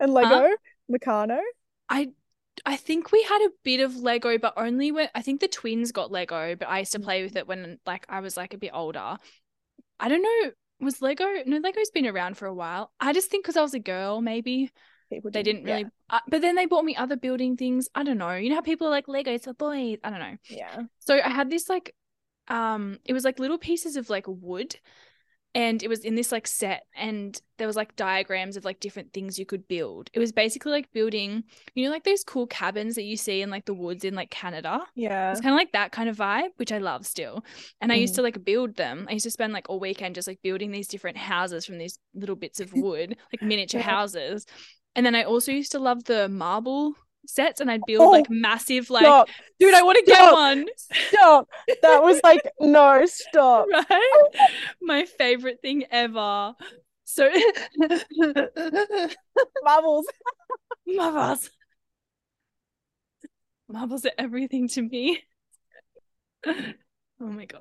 [0.00, 0.48] And Lego,
[0.90, 1.40] Meccano.
[1.88, 2.10] I
[2.64, 5.92] I think we had a bit of Lego, but only when I think the twins
[5.92, 7.04] got Lego, but I used to Mm.
[7.04, 9.18] play with it when like I was like a bit older.
[10.00, 10.52] I don't know.
[10.84, 11.24] Was Lego?
[11.46, 12.92] No, Lego's been around for a while.
[13.00, 14.70] I just think because I was a girl, maybe
[15.10, 15.86] People they didn't- really.
[16.10, 17.88] Uh, but then they bought me other building things.
[17.94, 18.34] I don't know.
[18.34, 19.98] You know how people are like Legos for boys.
[20.04, 20.36] I don't know.
[20.48, 20.82] Yeah.
[21.00, 21.94] So I had this like
[22.48, 24.76] um it was like little pieces of like wood
[25.54, 29.12] and it was in this like set and there was like diagrams of like different
[29.12, 30.10] things you could build.
[30.12, 33.50] It was basically like building, you know like those cool cabins that you see in
[33.50, 34.80] like the woods in like Canada.
[34.94, 35.32] Yeah.
[35.32, 37.44] It's kind of like that kind of vibe, which I love still.
[37.80, 38.16] And I used Mhm.
[38.16, 39.06] to like build them.
[39.08, 41.98] I used to spend like all weekend just like building these different houses from these
[42.14, 43.96] little bits of wood, like miniature Yeah.
[43.96, 44.46] houses.
[44.96, 46.94] And then I also used to love the marble
[47.26, 49.28] sets and I'd build like Oh, massive like Stop.
[49.58, 50.66] dude, I want to get one.
[51.08, 51.48] Stop.
[51.82, 53.66] That was like, no, stop.
[53.72, 54.28] right?
[54.82, 56.54] My favorite thing ever.
[57.04, 57.30] So,
[59.62, 60.06] Marbles.
[60.86, 61.50] marbles.
[63.68, 65.22] Marbles are everything to me.
[66.46, 66.52] oh
[67.20, 67.60] my god.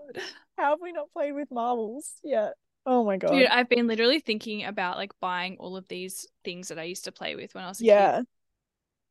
[0.58, 2.54] How have we not played with marbles yet?
[2.86, 3.32] Oh my god.
[3.32, 7.06] Dude, I've been literally thinking about like buying all of these things that I used
[7.06, 8.18] to play with when I was a yeah.
[8.18, 8.28] kid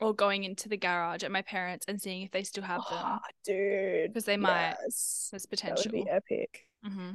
[0.00, 2.98] or going into the garage at my parents and seeing if they still have them.
[3.04, 4.12] Oh, dude.
[4.14, 4.76] 'Cause they might.
[4.82, 5.28] Yes.
[5.30, 5.92] There's That would potential.
[5.92, 6.68] be epic.
[6.84, 7.10] hmm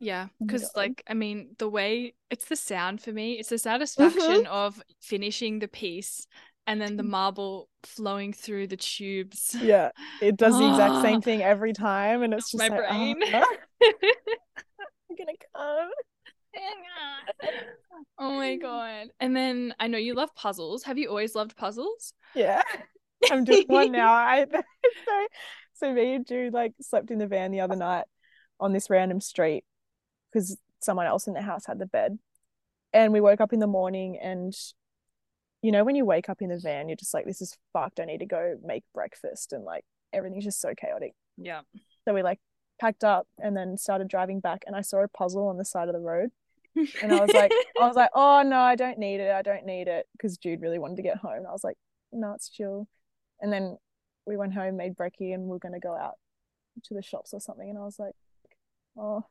[0.00, 3.62] Yeah, because like I mean, the way it's the sound for me, it's the Mm-hmm.
[3.62, 6.26] satisfaction of finishing the piece
[6.66, 9.56] and then the marble flowing through the tubes.
[9.60, 9.90] Yeah.
[10.20, 11.02] It does the exact Ah.
[11.02, 12.22] same thing every time.
[12.22, 13.16] And it's just My like, brain.
[13.32, 13.44] "Ah,
[15.10, 15.90] I'm gonna come.
[18.18, 19.04] oh my mm-hmm.
[19.04, 19.08] god!
[19.20, 20.82] And then I know you love puzzles.
[20.84, 22.12] Have you always loved puzzles?
[22.34, 22.62] Yeah.
[23.30, 24.12] I'm doing one now.
[24.12, 25.26] I so
[25.74, 28.04] so me and Jude like slept in the van the other night
[28.60, 29.64] on this random street
[30.32, 32.18] because someone else in the house had the bed.
[32.92, 34.54] And we woke up in the morning and
[35.62, 38.00] you know when you wake up in the van, you're just like, this is fucked.
[38.00, 41.12] I need to go make breakfast and like everything's just so chaotic.
[41.36, 41.60] Yeah.
[42.04, 42.40] So we like
[42.80, 45.88] packed up and then started driving back and I saw a puzzle on the side
[45.88, 46.30] of the road
[47.02, 49.32] And I was like, I was like, oh no, I don't need it.
[49.32, 50.06] I don't need it.
[50.12, 51.38] Because Jude really wanted to get home.
[51.38, 51.76] And I was like,
[52.12, 52.88] no, it's chill.
[53.40, 53.76] And then
[54.26, 56.14] we went home, made brekkie, and we are gonna go out
[56.84, 57.68] to the shops or something.
[57.68, 58.14] And I was like,
[58.96, 59.24] oh,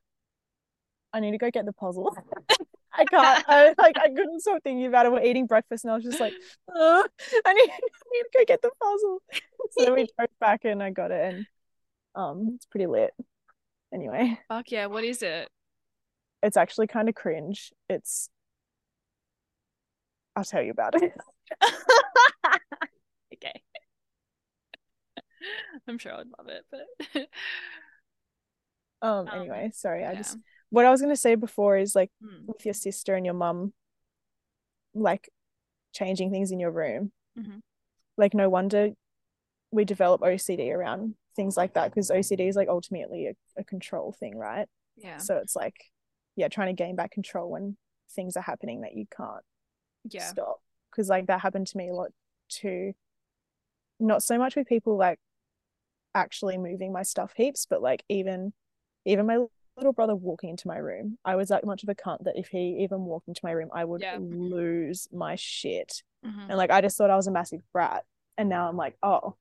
[1.13, 2.15] I need to go get the puzzle.
[2.93, 3.45] I can't.
[3.47, 5.11] I, like I couldn't stop thinking about it.
[5.11, 6.33] We're eating breakfast, and I was just like,
[6.73, 7.07] oh,
[7.45, 7.79] I need, I
[8.11, 9.21] need to go get the puzzle.
[9.77, 11.45] So we drove back, and I got it, and
[12.15, 13.13] um, it's pretty lit.
[13.93, 14.87] Anyway, fuck yeah!
[14.87, 15.49] What is it?
[16.43, 17.71] It's actually kind of cringe.
[17.89, 18.29] It's.
[20.35, 21.13] I'll tell you about it.
[23.33, 23.61] okay.
[25.87, 27.27] I'm sure I'd love it, but
[29.07, 30.11] um, um anyway, sorry, yeah.
[30.11, 30.37] I just
[30.69, 32.45] what I was gonna say before is like mm.
[32.45, 33.73] with your sister and your mum,
[34.93, 35.29] like
[35.93, 37.11] changing things in your room.
[37.37, 37.59] Mm-hmm.
[38.17, 38.91] Like no wonder
[39.71, 44.11] we develop OCD around things like that because OCD is like ultimately a, a control
[44.11, 44.67] thing, right?
[44.97, 45.17] Yeah.
[45.17, 45.75] So it's like,
[46.35, 47.77] yeah, trying to gain back control when
[48.15, 49.43] things are happening that you can't
[50.09, 50.27] yeah.
[50.27, 50.61] stop.
[50.91, 52.11] Because like that happened to me a lot
[52.49, 52.93] too.
[53.99, 55.19] Not so much with people like
[56.13, 58.53] actually moving my stuff heaps, but like even
[59.05, 59.45] even my
[59.77, 62.49] little brother walking into my room, I was that much of a cunt that if
[62.49, 64.17] he even walked into my room, I would yeah.
[64.19, 66.03] lose my shit.
[66.25, 66.49] Mm-hmm.
[66.49, 68.03] And like I just thought I was a massive brat.
[68.37, 69.35] And now I'm like, oh,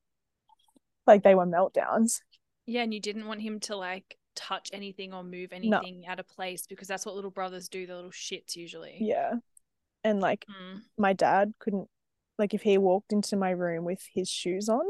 [1.07, 2.19] like they were meltdowns.
[2.65, 6.11] Yeah, and you didn't want him to like touch anything or move anything no.
[6.11, 8.97] out of place because that's what little brothers do, the little shits usually.
[8.99, 9.33] Yeah.
[10.03, 10.81] And like mm.
[10.97, 11.87] my dad couldn't
[12.37, 14.83] like if he walked into my room with his shoes on,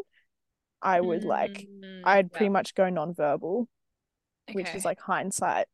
[0.82, 1.68] I would like
[2.04, 2.38] I'd yeah.
[2.38, 3.68] pretty much go nonverbal
[4.50, 4.56] okay.
[4.56, 5.68] which is like hindsight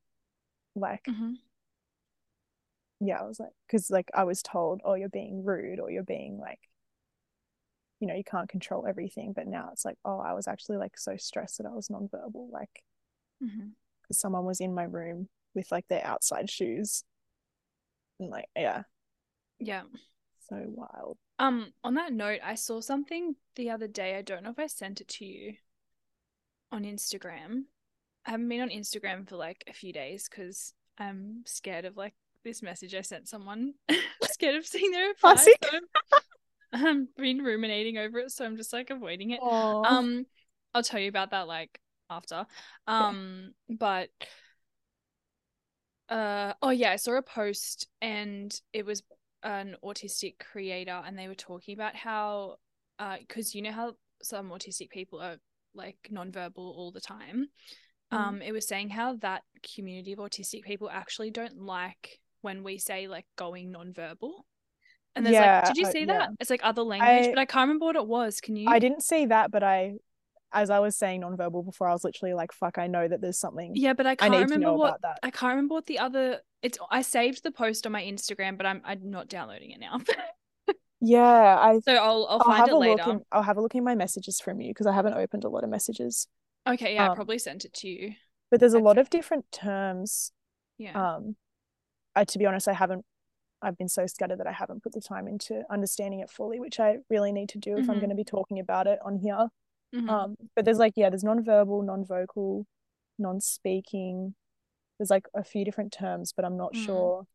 [0.76, 1.34] like mm-hmm.
[3.00, 6.04] yeah i was like because like i was told oh you're being rude or you're
[6.04, 6.60] being like
[8.00, 10.98] you know you can't control everything but now it's like oh i was actually like
[10.98, 12.84] so stressed that i was nonverbal like
[13.40, 14.14] because mm-hmm.
[14.14, 17.04] someone was in my room with like their outside shoes
[18.20, 18.84] and like yeah
[19.60, 19.84] yeah
[20.50, 24.52] so wild um on that note i saw something the other day i don't know
[24.52, 25.54] if i sent it to you
[26.72, 27.64] on instagram
[28.28, 32.14] I haven't been on Instagram for like a few days because I'm scared of like
[32.44, 33.74] this message I sent someone.
[34.24, 35.36] scared of seeing their reply.
[35.36, 35.56] Classic.
[35.62, 35.80] So
[36.74, 39.40] I've been ruminating over it, so I'm just like avoiding it.
[39.40, 39.86] Aww.
[39.86, 40.26] Um,
[40.74, 42.46] I'll tell you about that like after.
[42.88, 43.76] Um, yeah.
[43.80, 44.10] but
[46.10, 49.04] uh, oh yeah, I saw a post and it was
[49.44, 52.58] an autistic creator, and they were talking about how,
[53.00, 55.38] uh, because you know how some autistic people are
[55.74, 57.48] like nonverbal all the time
[58.12, 58.18] Mm.
[58.18, 59.44] um it was saying how that
[59.76, 64.32] community of autistic people actually don't like when we say like going nonverbal
[65.16, 66.36] and there's yeah, like did you see uh, that yeah.
[66.40, 68.80] it's like other language I, but i can't remember what it was can you i
[68.80, 69.96] didn't see that but i
[70.54, 73.40] as i was saying nonverbal before i was literally like fuck i know that there's
[73.40, 76.78] something yeah but i can't I remember what i can't remember what the other it's
[76.90, 80.00] i saved the post on my instagram but i'm i'm not downloading it now
[81.02, 83.84] yeah i so i'll i'll, I'll find it later in, i'll have a look in
[83.84, 86.28] my messages from you because i haven't opened a lot of messages
[86.68, 88.14] Okay, yeah, um, I probably sent it to you.
[88.52, 90.32] But there's a lot of different terms.
[90.78, 91.16] Yeah.
[91.16, 91.36] Um,
[92.16, 93.06] I to be honest, I haven't.
[93.62, 96.80] I've been so scattered that I haven't put the time into understanding it fully, which
[96.80, 97.92] I really need to do if mm-hmm.
[97.92, 99.48] I'm going to be talking about it on here.
[99.96, 100.10] Mm-hmm.
[100.10, 102.66] Um, but there's like yeah, there's non-verbal, non-vocal,
[103.18, 104.36] non-speaking.
[105.00, 106.86] There's like a few different terms, but I'm not mm.
[106.86, 107.28] sure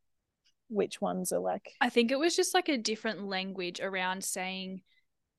[0.69, 1.73] which ones are like.
[1.81, 4.83] I think it was just like a different language around saying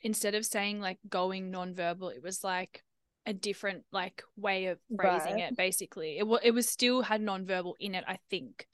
[0.02, 2.84] instead of saying like going non-verbal, it was like
[3.26, 5.52] a different like way of phrasing right.
[5.52, 8.68] it basically it, it was still had non-verbal in it i think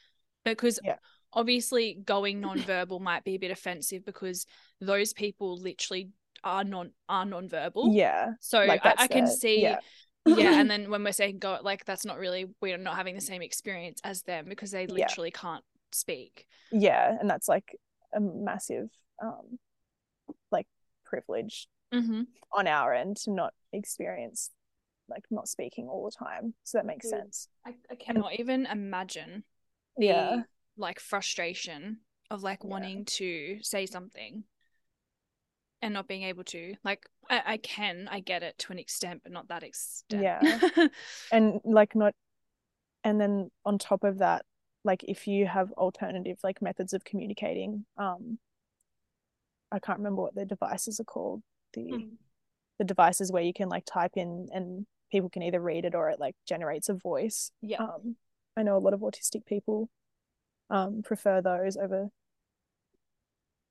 [0.44, 0.96] because yeah.
[1.34, 4.46] obviously going non-verbal might be a bit offensive because
[4.82, 6.10] those people literally
[6.44, 9.80] are non are nonverbal yeah so like I, I, can see yeah.
[10.26, 13.22] yeah and then when we're saying go like that's not really we're not having the
[13.22, 15.42] same experience as them because they literally yeah.
[15.42, 17.76] can't speak yeah and that's like
[18.14, 18.90] a massive
[19.22, 19.60] um
[20.52, 20.68] like
[21.06, 22.22] privilege mm-hmm.
[22.54, 24.52] on our end to not experience
[25.10, 26.54] like not speaking all the time.
[26.64, 27.48] So that makes sense.
[27.66, 29.44] I, I cannot and, even imagine
[29.98, 30.42] the yeah.
[30.78, 31.98] like frustration
[32.30, 32.70] of like yeah.
[32.70, 34.44] wanting to say something
[35.82, 36.76] and not being able to.
[36.84, 40.24] Like I, I can, I get it to an extent, but not that extent.
[40.24, 40.88] Yeah.
[41.32, 42.14] and like not
[43.04, 44.46] and then on top of that,
[44.84, 48.40] like if you have alternative like methods of communicating, um
[49.72, 51.42] I can't remember what the devices are called.
[51.74, 52.10] The mm
[52.80, 56.10] the devices where you can like type in and people can either read it or
[56.10, 57.52] it like generates a voice.
[57.62, 57.84] Yeah.
[57.84, 58.16] Um,
[58.58, 59.90] I know a lot of autistic people
[60.70, 62.10] um, prefer those over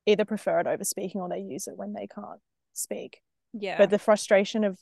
[0.08, 2.40] either prefer it over speaking or they use it when they can't
[2.72, 3.20] speak.
[3.52, 3.76] Yeah.
[3.78, 4.78] But the frustration of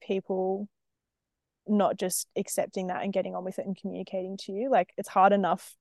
[0.00, 0.68] people
[1.66, 5.08] not just accepting that and getting on with it and communicating to you, like it's
[5.08, 5.74] hard enough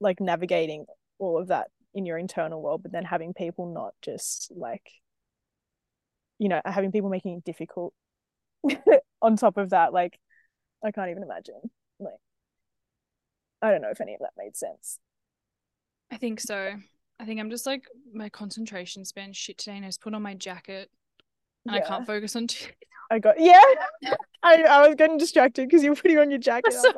[0.00, 0.86] like navigating
[1.18, 4.90] all of that in your internal world, but then having people not just like,
[6.38, 7.94] you know, having people making it difficult
[9.22, 10.18] on top of that, like,
[10.84, 11.60] I can't even imagine.
[11.98, 12.14] Like,
[13.62, 14.98] I don't know if any of that made sense.
[16.10, 16.74] I think so.
[17.18, 20.22] I think I'm just like my concentration span shit today, and I just put on
[20.22, 20.90] my jacket,
[21.66, 22.46] and I can't focus on.
[22.46, 22.66] T-
[23.10, 23.60] I got yeah.
[24.42, 26.74] I I was getting distracted because you were putting on your jacket.
[26.82, 26.92] So-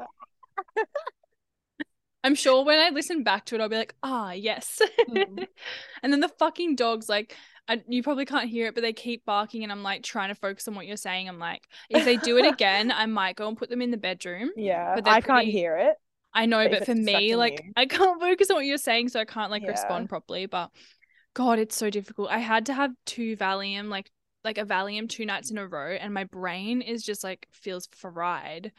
[2.25, 4.83] I'm sure when I listen back to it, I'll be like, ah, yes.
[5.09, 5.47] Mm.
[6.03, 7.37] and then the fucking dogs, like,
[7.69, 10.35] I, you probably can't hear it, but they keep barking, and I'm like trying to
[10.35, 11.29] focus on what you're saying.
[11.29, 13.97] I'm like, if they do it again, I might go and put them in the
[13.97, 14.51] bedroom.
[14.57, 15.95] yeah, But I can't hear it.
[16.39, 17.73] I know, But for me, like, you.
[17.77, 19.73] I can't focus on what you're saying, so I can't like Yeah.
[19.73, 20.47] respond properly.
[20.47, 20.71] But
[21.35, 22.31] God, it's so difficult.
[22.31, 24.11] I had to have two Valium, like,
[24.45, 27.89] like a Valium two nights in a row, and my brain is just like feels
[27.97, 28.73] fried,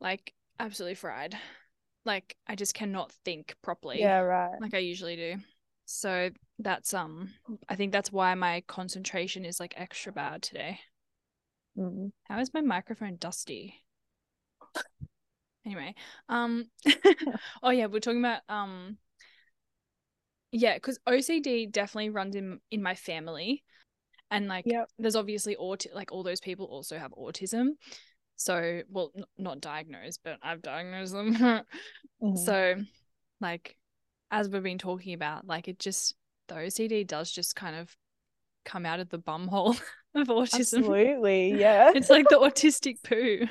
[0.00, 1.36] like absolutely fried.
[2.04, 4.60] Like I just cannot think properly Yeah, right.
[4.60, 5.36] like I usually do.
[5.86, 7.30] So that's um
[7.68, 10.80] I think that's why my concentration is like extra bad today.
[11.78, 12.12] Mm.
[12.24, 13.84] How is my microphone dusty?
[15.66, 15.94] Anyway,
[16.28, 16.66] um
[17.62, 18.98] oh yeah, we're talking about um
[20.52, 23.62] yeah, because OCD definitely runs in in my family.
[24.30, 24.88] And like Yep.
[24.98, 27.70] there's obviously aut like all those people also have autism.
[28.36, 31.62] So well n- not diagnosed, but I've diagnosed them.
[32.22, 32.46] Mhm.
[32.46, 32.76] So,
[33.40, 33.76] like,
[34.30, 36.14] as we've been talking about, like, it just,
[36.48, 37.94] the OCD does just kind of
[38.64, 39.76] come out of the bum hole
[40.14, 40.54] of autism.
[40.54, 41.92] Absolutely, yeah.
[41.94, 43.46] It's like the autistic poo.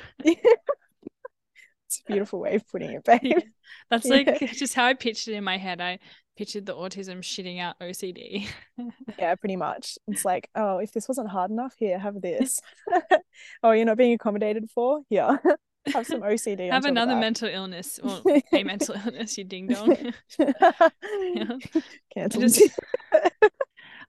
[1.88, 3.20] It's a beautiful way of putting it, babe.
[3.22, 3.38] Yeah.
[3.90, 4.14] That's Yeah.
[4.16, 5.80] like just how I pictured it in my head.
[5.80, 5.98] I
[6.36, 8.46] pictured the autism shitting out OCD.
[9.18, 9.96] Yeah, pretty much.
[10.08, 12.60] It's like, oh, if this wasn't hard enough, here, have this.
[13.62, 15.02] oh, you're not being accommodated for?
[15.08, 15.36] Yeah.
[15.92, 16.70] have some OCD.
[16.70, 18.00] Have another mental illness.
[18.02, 18.20] Well,
[18.52, 20.12] a mental illness, you ding dong.
[20.38, 21.58] Yeah.
[22.16, 22.60] I just,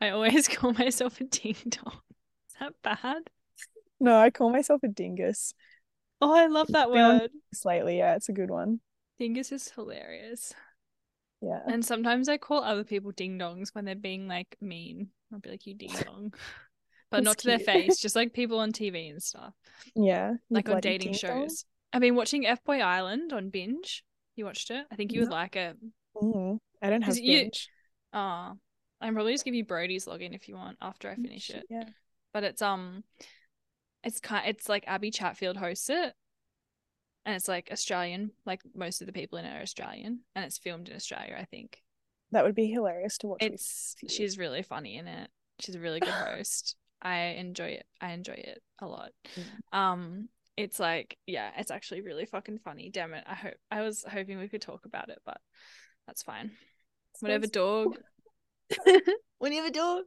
[0.02, 2.00] I always call myself a ding dong.
[2.50, 3.22] Is that bad?
[4.00, 5.54] No, I call myself a dingus.
[6.22, 7.30] Oh, I love that word.
[7.54, 8.80] Slightly, yeah, it's a good one.
[9.20, 10.54] Dingus is hilarious.
[11.42, 11.60] Yeah.
[11.68, 15.10] And sometimes I call other people ding dongs when they're being like mean.
[15.34, 16.34] I'll be like, you ding dong.
[17.12, 19.54] But That's not to their face, just like people on TV and stuff,
[19.96, 20.34] Yeah.
[20.50, 21.66] like on dating shows.
[21.94, 24.04] I've been watching F Boy Island on binge.
[24.36, 24.86] You watched it?
[24.92, 25.36] I think you would No.
[25.36, 25.78] like it.
[26.16, 27.70] Mm, I don't have 'Cause you- binge.
[28.12, 28.54] Oh,
[29.02, 31.66] I'm probably just give you Brody's login if you want after I finish it.
[31.70, 31.90] Yeah.
[32.34, 33.04] But it's um,
[34.06, 36.14] it's kind, it's like Abby Chatfield hosts it,
[37.26, 38.32] and it's like Australian.
[38.46, 41.36] Like most of the people in it are Australian, and it's filmed in Australia.
[41.38, 41.82] I think.
[42.32, 43.40] That would be hilarious to watch.
[43.42, 45.30] It's she's really funny in it.
[45.60, 46.76] She's a really good host.
[47.02, 47.86] I enjoy it.
[48.00, 49.12] I enjoy it a lot.
[49.74, 49.78] Mm.
[49.78, 52.90] Um, it's like yeah, it's actually really fucking funny.
[52.90, 53.24] Damn it!
[53.28, 55.40] I hope I was hoping we could talk about it, but
[56.08, 56.52] that's fine.
[57.22, 57.98] Whatever, dog.
[59.40, 60.04] Whatever, dog.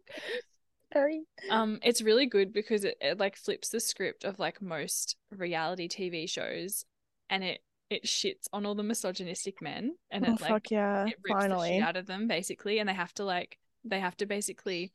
[0.93, 1.23] Very.
[1.51, 5.89] Um, it's really good because it, it like flips the script of like most reality
[5.89, 6.85] TV shows,
[7.29, 11.07] and it it shits on all the misogynistic men, and Oh it like fuck yeah!
[11.07, 14.17] it rips the shit out of them basically and they have to like they have
[14.19, 14.93] to basically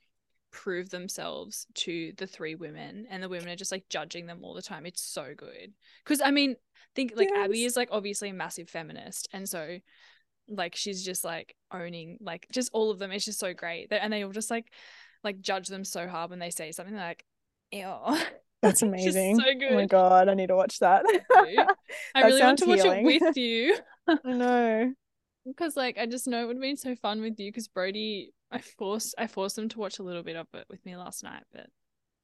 [0.52, 4.54] prove themselves to the three women and the women are just like judging them all
[4.54, 4.86] the time.
[4.86, 5.74] It's so good.
[6.04, 6.56] Because i mean
[6.96, 9.80] think like abby is like obviously a massive feminist and so
[10.48, 13.12] like she's just like owning like just all of them.
[13.12, 13.88] It's just so great.
[13.92, 14.72] And they all just like
[15.24, 17.24] like judge them so hard when they say something like
[17.72, 17.92] ew
[18.62, 19.38] That's amazing.
[19.40, 21.04] so Oh my god, I need to watch that.
[21.06, 21.20] i
[22.16, 23.10] That really want to watch healing.
[23.10, 24.94] it with you I know.
[25.46, 28.32] because like I just know it would have been so fun with you because Brody
[28.52, 31.24] I forced I forced them to watch a little bit of it with me last
[31.24, 31.68] night but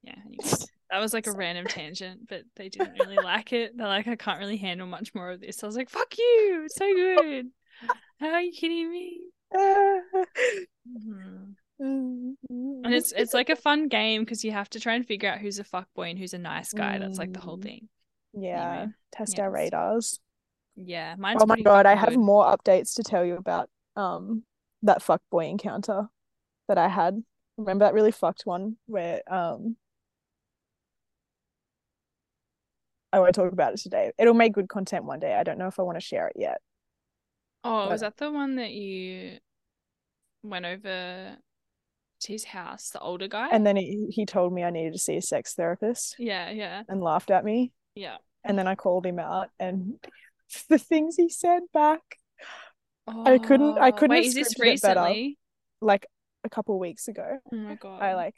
[0.04, 0.50] yeah anyway
[0.92, 4.16] that was like a random tangent but they didn't really like it they're like I
[4.16, 7.48] can't really handle much more of this I was like fuck you it's so good
[8.22, 9.20] how are you kidding me
[9.54, 11.56] Mhm.
[11.80, 15.40] And it's it's like a fun game because you have to try and figure out
[15.40, 17.64] who's a fuck boy and who's a nice guy that's like the whole Mm.
[17.64, 17.90] thing
[18.34, 18.72] yeah.
[18.82, 20.20] anyway, Test our radars.
[20.76, 24.44] yeah mine's Oh my god, I have more updates to tell you about um
[24.84, 26.08] that fuck boy encounter
[26.68, 27.24] that I had.
[27.58, 29.76] Remember that really fucked one where um
[33.12, 34.12] I won't talk about it today.
[34.20, 35.34] It'll make good content one day.
[35.34, 36.62] I don't know if I want to share it yet.
[37.64, 39.40] oh was that the one that you
[40.44, 41.36] went over
[42.22, 45.00] to his house the older guy And then he, he told me I needed to
[45.00, 47.72] see a sex therapist Yeah, yeah, and laughed at me.
[47.96, 48.18] yeah.
[48.44, 49.96] And then I called him out and
[50.70, 52.02] the things he said back,
[53.08, 55.38] I couldn't- I Oh, couldn't Wait, is this recently?
[55.82, 56.06] like
[56.44, 57.38] a couple weeks ago.
[57.52, 58.02] Oh my god.
[58.02, 58.36] I like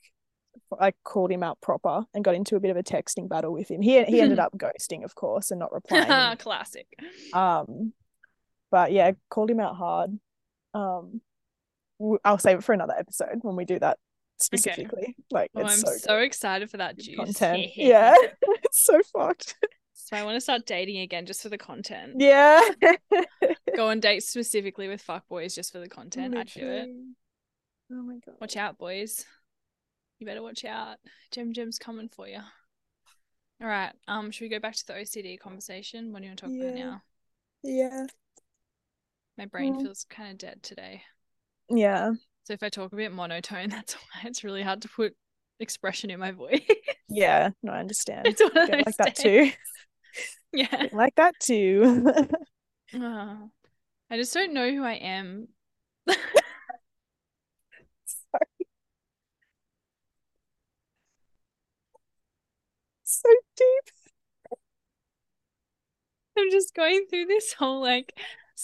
[0.79, 3.69] I called him out proper and got into a bit of a texting battle with
[3.71, 3.81] him.
[3.81, 6.37] He he ended up ghosting, of course, and not replying.
[6.45, 6.87] classic.
[7.33, 7.93] um
[8.69, 10.19] But yeah, called him out hard.
[10.73, 11.21] Um,
[12.23, 13.97] I'll save it for another episode when we do that
[14.39, 15.15] specifically.
[15.29, 17.15] Like Oh, it's I'm so, so, excited for that juice.
[17.15, 17.67] content.
[17.75, 19.55] yeah, it's so fucked.
[19.93, 22.15] So I want to start dating again just for the content.
[22.17, 22.61] Yeah.
[23.75, 26.35] Go on dates specifically with fuck boys just for the content.
[26.35, 26.89] I'd do it.
[27.91, 28.35] Oh my god.
[28.41, 29.25] Watch out, boys.
[30.19, 30.97] You better watch out.
[31.31, 32.39] Gem Gem's coming for you.
[33.61, 33.91] All right.
[34.07, 36.11] Um, should we go back to the OCD conversation?
[36.11, 37.01] What do you want to talk about now?
[37.63, 38.07] Yeah.
[39.37, 41.03] My brain feels kind of dead today.
[41.71, 42.11] Yeah.
[42.43, 45.15] So if I talk a bit monotone, that's why it's really hard to put
[45.59, 46.61] expression in my voice.
[47.09, 47.49] Yeah.
[47.63, 48.27] No, I understand.
[48.27, 49.51] it's one of Get those like that too.
[50.53, 50.87] Yeah.
[50.91, 52.13] Like that too.
[52.93, 53.49] Oh,
[54.09, 55.47] I just don't know who I am.
[58.05, 58.47] Sorry.
[63.03, 63.93] So deep.
[66.37, 68.17] I'm just going through this whole like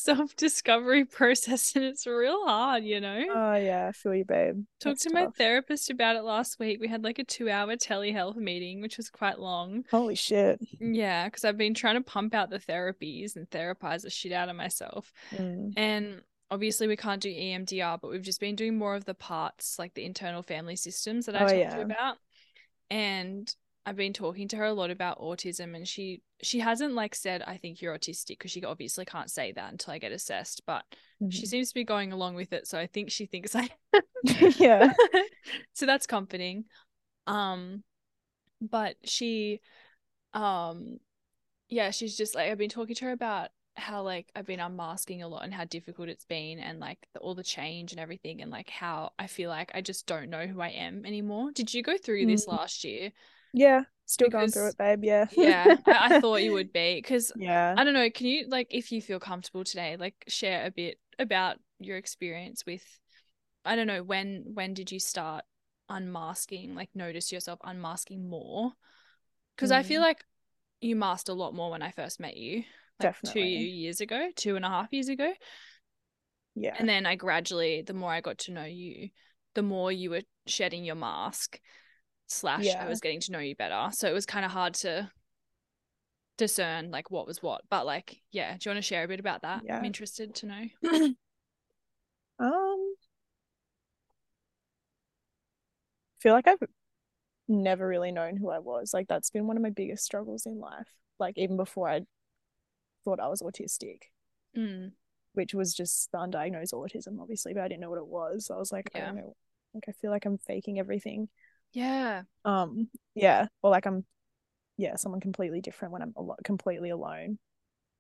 [0.03, 3.23] self-discovery process and it's real hard, you know?
[3.29, 4.63] Oh yeah, I feel you, babe.
[4.79, 6.79] Talked That's to my therapist about it last week.
[6.79, 9.83] We had like a two-hour telehealth meeting, which was quite long.
[9.91, 10.59] Holy shit.
[10.79, 14.49] Yeah, because I've been trying to pump out the therapies and therapize the shit out
[14.49, 15.11] of myself.
[15.35, 15.73] Mm.
[15.75, 19.77] And obviously we can't do EMDR, but we've just been doing more of the parts,
[19.77, 21.77] like the internal family systems that I Oh, talked to yeah.
[21.79, 22.17] about.
[22.89, 23.53] And
[23.87, 27.41] I've been talking to her a lot about autism and she she hasn't like said
[27.47, 30.83] I think you're autistic because she obviously can't say that until I get assessed, but
[31.29, 31.47] she Mhm.
[31.47, 33.69] seems to be going along with it, so I think she thinks I
[34.59, 34.93] yeah.
[35.73, 36.65] so that's comforting.
[37.27, 37.83] Um
[38.61, 39.61] but she
[40.33, 40.99] um
[41.69, 45.23] yeah, she's just like I've been talking to her about how like I've been unmasking
[45.23, 48.41] a lot and how difficult it's been and like the, all the change and everything
[48.41, 51.51] and like how I feel like I just don't know who I am anymore.
[51.53, 52.47] Did you go through this Mm.
[52.47, 53.11] last year?
[53.53, 53.81] Yeah.
[54.05, 55.03] Still going through it, babe.
[55.03, 55.25] Yeah.
[55.35, 57.75] Yeah, I, I thought you would be because yeah.
[57.77, 58.09] I don't know.
[58.09, 62.65] Can you like, if you feel comfortable today, like share a bit about your experience
[62.65, 62.83] with,
[63.65, 65.43] I don't know, when when did you start
[65.89, 66.73] unmasking?
[66.73, 68.71] Like, notice yourself unmasking more?
[69.55, 70.05] Because I feel Mm.
[70.05, 70.23] like
[70.79, 72.63] you masked a lot more when I first met you,
[73.03, 75.33] like two years ago, two and a half years ago,
[76.55, 76.75] Yeah.
[76.77, 79.09] and then I gradually, the more I got to know you,
[79.55, 81.59] the more you were shedding your mask.
[82.27, 85.09] Slash, I was getting to know you better, so it was kind of hard to
[86.37, 87.61] discern like what was what.
[87.69, 89.63] But like, yeah, do you want to share a bit about that?
[89.65, 89.77] Yeah.
[89.77, 91.09] I'm interested to know.
[92.39, 92.93] Um,
[96.19, 96.61] feel like I've
[97.47, 98.93] never really known who I was.
[98.93, 100.87] Like that's been one of my biggest struggles in life.
[101.19, 102.01] Like even before I
[103.05, 104.03] thought I was autistic,
[104.55, 104.91] Mm,
[105.33, 108.49] which was just the undiagnosed autism, obviously, but I didn't know what it was.
[108.53, 109.35] I was like, I don't know.
[109.73, 111.29] Like I feel like I'm faking everything.
[111.73, 114.05] Yeah, Um, yeah, or like I'm,
[114.77, 117.39] yeah, someone completely different when I'm a lot completely alone.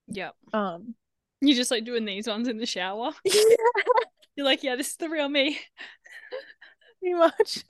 [0.07, 0.35] yep.
[0.53, 0.95] Um,
[1.41, 3.11] You just like doing these ones in the shower.
[4.35, 5.59] You're like, yeah, this is the real me.
[6.99, 7.63] pretty much.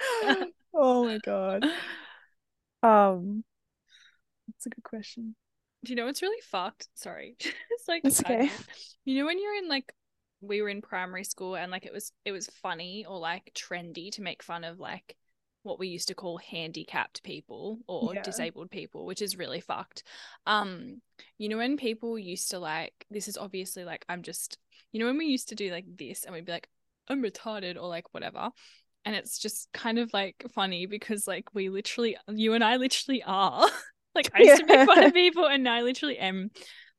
[0.74, 1.64] oh my god.
[2.82, 3.44] Um,
[4.48, 5.34] that's a good question.
[5.84, 6.88] Do you know what's really fucked?
[6.94, 7.36] Sorry.
[7.40, 8.50] it's like side okay.
[9.04, 9.92] You know when you're in like
[10.40, 14.10] we were in primary school and like it was it was funny or like trendy
[14.12, 15.16] to make fun of like
[15.62, 18.22] what we used to call handicapped people or Yeah.
[18.22, 20.02] disabled people, which is really fucked.
[20.46, 21.00] Um,
[21.38, 24.58] you know when people used to like this is obviously like I'm just
[24.92, 26.68] you know when we used to do like this and we'd be like
[27.08, 28.50] I'm retarded or like whatever.
[29.04, 33.22] And it's just kind of like funny because like we literally you and I literally
[33.24, 33.68] are.
[34.14, 36.50] like I used to make fun of people and I literally am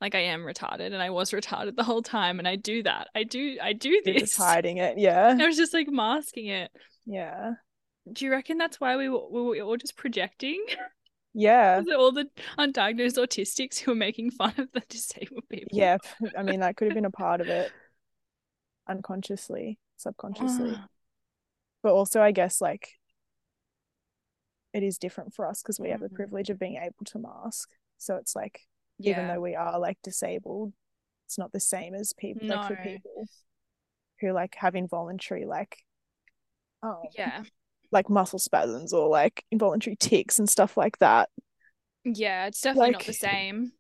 [0.02, 3.08] like I am retarded and I was retarded the whole time and I do that.
[3.16, 4.22] I do I do You're this.
[4.22, 4.98] just hiding it.
[4.98, 5.38] Yeah.
[5.40, 6.72] I was just like masking it.
[7.06, 7.54] Yeah.
[8.12, 10.64] Do you reckon that's why we were, we were all just projecting?
[11.36, 11.82] Yeah.
[11.98, 12.30] All the
[12.60, 15.80] undiagnosed autistics who were making fun of the disabled people?
[15.80, 15.98] Yeah.
[16.38, 17.72] I mean, that could have been a part of it
[18.88, 20.78] unconsciously, subconsciously.
[21.82, 23.00] But also, I guess, like,
[24.74, 26.16] it is different for us because we have the Mhm.
[26.16, 27.70] privilege of being able to mask.
[27.98, 28.62] So it's like,
[29.00, 30.74] even though we are like disabled,
[31.26, 33.28] it's not the same as people, like, for people
[34.20, 35.84] who like have involuntary, like,
[36.82, 37.44] oh, Yeah.
[37.94, 41.30] Like muscle spasms or like involuntary tics and stuff like that.
[42.04, 43.72] Yeah, it's definitely not the same.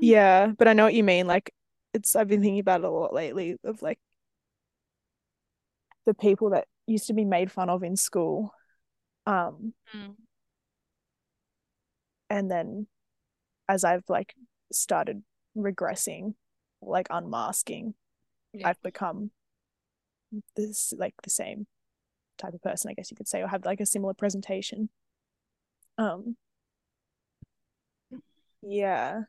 [0.00, 1.26] Yeah, but I know what you mean.
[1.26, 1.52] Like,
[1.92, 3.98] it's I've been thinking about it a lot lately of like
[6.06, 8.54] the people that used to be made fun of in school.
[9.26, 10.16] Um, Mm.
[12.28, 12.86] and then
[13.68, 14.34] as I've like
[14.72, 15.22] started
[15.56, 16.34] regressing,
[16.80, 17.94] like unmasking,
[18.52, 18.68] Yeah.
[18.68, 19.30] I've become
[20.56, 21.66] this like the same
[22.40, 24.90] type of person, I guess you could say, or have like a similar presentation.
[25.98, 26.36] Um,
[28.62, 29.22] yeah,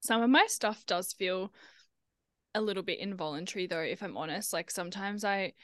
[0.00, 1.52] Some of my stuff does feel
[2.54, 4.52] a little bit involuntary though, if I'm honest.
[4.52, 5.54] Like sometimes I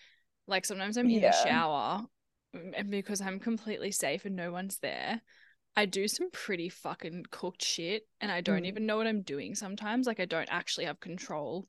[0.46, 1.30] like sometimes I'm in Yeah.
[1.30, 2.06] the shower
[2.54, 5.20] mm, and because I'm completely safe and no one's there.
[5.76, 8.68] I do some pretty fucking cooked shit and I don't Mm.
[8.68, 10.06] even know what I'm doing sometimes.
[10.06, 11.68] Like I don't actually have control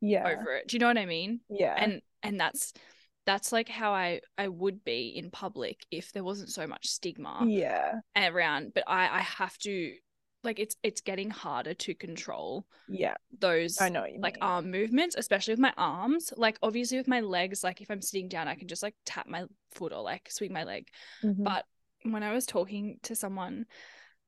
[0.00, 0.26] Yeah.
[0.26, 0.68] over it.
[0.68, 1.40] Do you know what I mean?
[1.48, 1.74] Yeah.
[1.76, 2.72] And and that's
[3.26, 7.46] that's like how I I would be in public if there wasn't so much stigma
[7.46, 8.00] yeah.
[8.16, 8.72] around.
[8.74, 9.94] But I I have to
[10.42, 13.14] like it's it's getting harder to control Yeah.
[13.38, 14.42] those I know like mean.
[14.42, 16.32] arm movements, especially with my arms.
[16.36, 19.26] Like obviously with my legs, like if I'm sitting down, I can just like tap
[19.26, 20.88] my foot or like swing my leg.
[21.22, 21.44] Mhm.
[21.44, 21.66] But
[22.02, 23.66] when I was talking to someone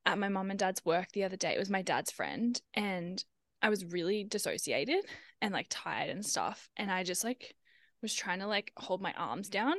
[0.04, 3.24] at my mom and dad's work the other day, it was my dad's friend, and
[3.62, 5.04] I was really dissociated
[5.40, 6.68] and like tired and stuff.
[6.76, 7.54] And I just like
[8.02, 9.74] was trying to like hold my arms down,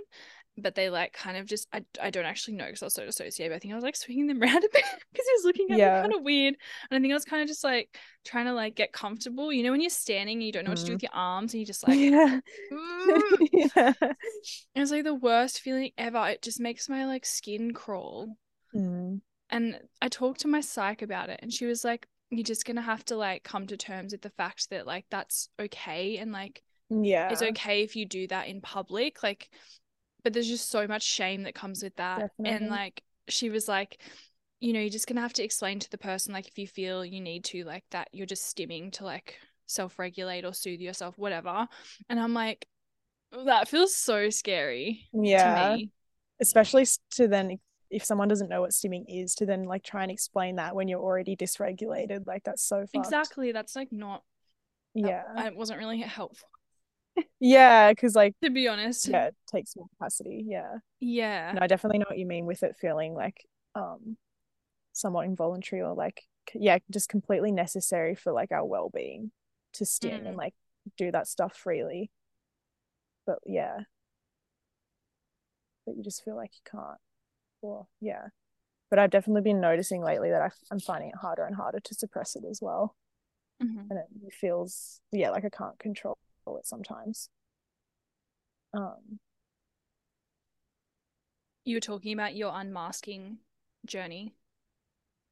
[0.57, 3.05] but they like kind of just, I, I don't actually know because I was so
[3.05, 3.51] dissociated.
[3.51, 5.71] But I think I was like swinging them around a bit because he was looking
[5.71, 5.95] at Yeah.
[5.95, 6.55] me kind of weird.
[6.89, 7.95] And I think I was kind of just like
[8.26, 9.51] trying to like get comfortable.
[9.51, 10.95] You know, when you're standing and you don't know what to do Mhm.
[10.95, 12.39] with your arms and you just like, yeah.
[12.71, 13.93] "Mm." yeah.
[14.76, 16.28] it was like the worst feeling ever.
[16.30, 18.36] It just makes my like skin crawl.
[18.76, 19.21] Mm.
[19.49, 22.82] And I talked to my psych about it, and she was like, You're just gonna
[22.82, 26.63] have to like come to terms with the fact that like that's okay and like
[27.01, 27.29] Yeah.
[27.31, 29.23] it's okay if you do that in public.
[29.23, 29.49] Like,
[30.23, 32.31] but there's just so much shame that comes with that.
[32.43, 34.01] And like, she was like,
[34.59, 37.03] You know, you're just gonna have to explain to the person, like, if you feel
[37.03, 41.17] you need to, like, that you're just stimming to like self regulate or soothe yourself,
[41.17, 41.67] whatever.
[42.09, 42.65] And I'm like,
[43.45, 45.69] That feels so scary Yeah.
[45.69, 45.91] to me.
[46.41, 47.57] Especially to then
[47.89, 50.87] if someone doesn't know what stimming is to then like try and explain that when
[50.87, 52.95] you're already dysregulated like that's so fucked.
[52.95, 53.51] Exactly.
[53.51, 54.23] That's like not,
[54.95, 55.23] that- Yeah.
[55.37, 56.49] Uh, it wasn't really helpful,
[57.39, 59.07] Yeah, because like to be honest.
[59.07, 60.43] yeah, it takes more capacity.
[60.47, 60.78] Yeah.
[60.99, 61.53] Yeah.
[61.53, 63.45] No, I definitely know what you mean with it feeling like
[63.76, 64.18] um
[64.93, 69.32] somewhat involuntary or like yeah, just completely necessary for like our well-being
[69.74, 70.28] to stim Mm.
[70.30, 70.53] and like
[70.97, 72.11] do that stuff freely.
[73.26, 73.80] But yeah.
[75.86, 76.99] But you just feel like you can't.
[77.61, 78.28] Or yeah.
[78.89, 81.95] But I've definitely been noticing lately that I, I'm finding it harder and harder to
[81.95, 82.95] suppress it as well.
[83.61, 83.89] Mhm.
[83.89, 86.18] And it feels yeah, like I can't control
[86.57, 87.29] it sometimes.
[88.73, 89.19] Um
[91.65, 93.37] You were talking about your unmasking
[93.85, 94.33] journey.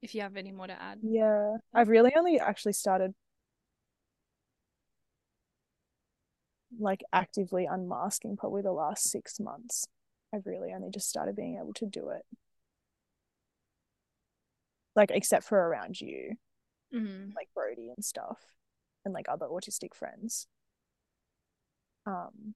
[0.02, 1.00] If you have any more to add.
[1.04, 3.14] Yeah, I've really only actually started
[6.80, 9.86] like actively unmasking probably the last six months.
[10.34, 12.26] I've really only just started being able to do it.
[14.96, 16.38] Like, except for around you,
[16.94, 17.34] Mhm.
[17.36, 18.56] like Brody and stuff,
[19.06, 20.48] and like other autistic friends.
[22.06, 22.56] Um,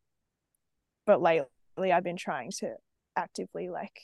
[1.06, 1.48] but lately
[1.92, 2.76] I've been trying to
[3.16, 4.02] actively like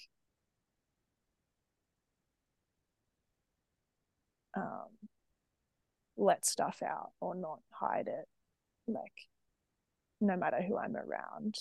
[4.56, 5.10] um
[6.18, 8.28] let stuff out or not hide it
[8.88, 9.28] like
[10.20, 11.56] no matter who I'm around.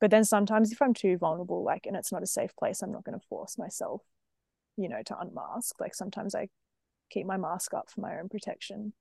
[0.00, 2.92] But then sometimes if I'm too vulnerable like and it's not a safe place I'm
[2.92, 4.02] not going to force myself
[4.76, 5.80] you know to unmask.
[5.80, 6.48] Like sometimes I
[7.10, 8.92] keep my mask up for my own protection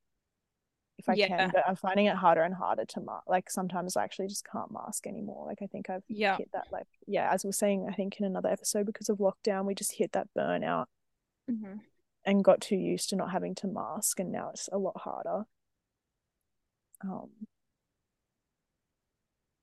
[0.97, 1.27] if I Yeah.
[1.27, 4.45] can but I'm finding it harder and harder to mask like sometimes I actually just
[4.45, 6.37] can't mask anymore like I think I've Yeah.
[6.37, 9.17] hit that like yeah as we are saying I think in another episode because of
[9.17, 10.85] lockdown we just hit that burnout
[11.49, 11.81] Mhm.
[12.23, 15.45] and got too used to not having to mask and now it's a lot harder
[17.01, 17.29] um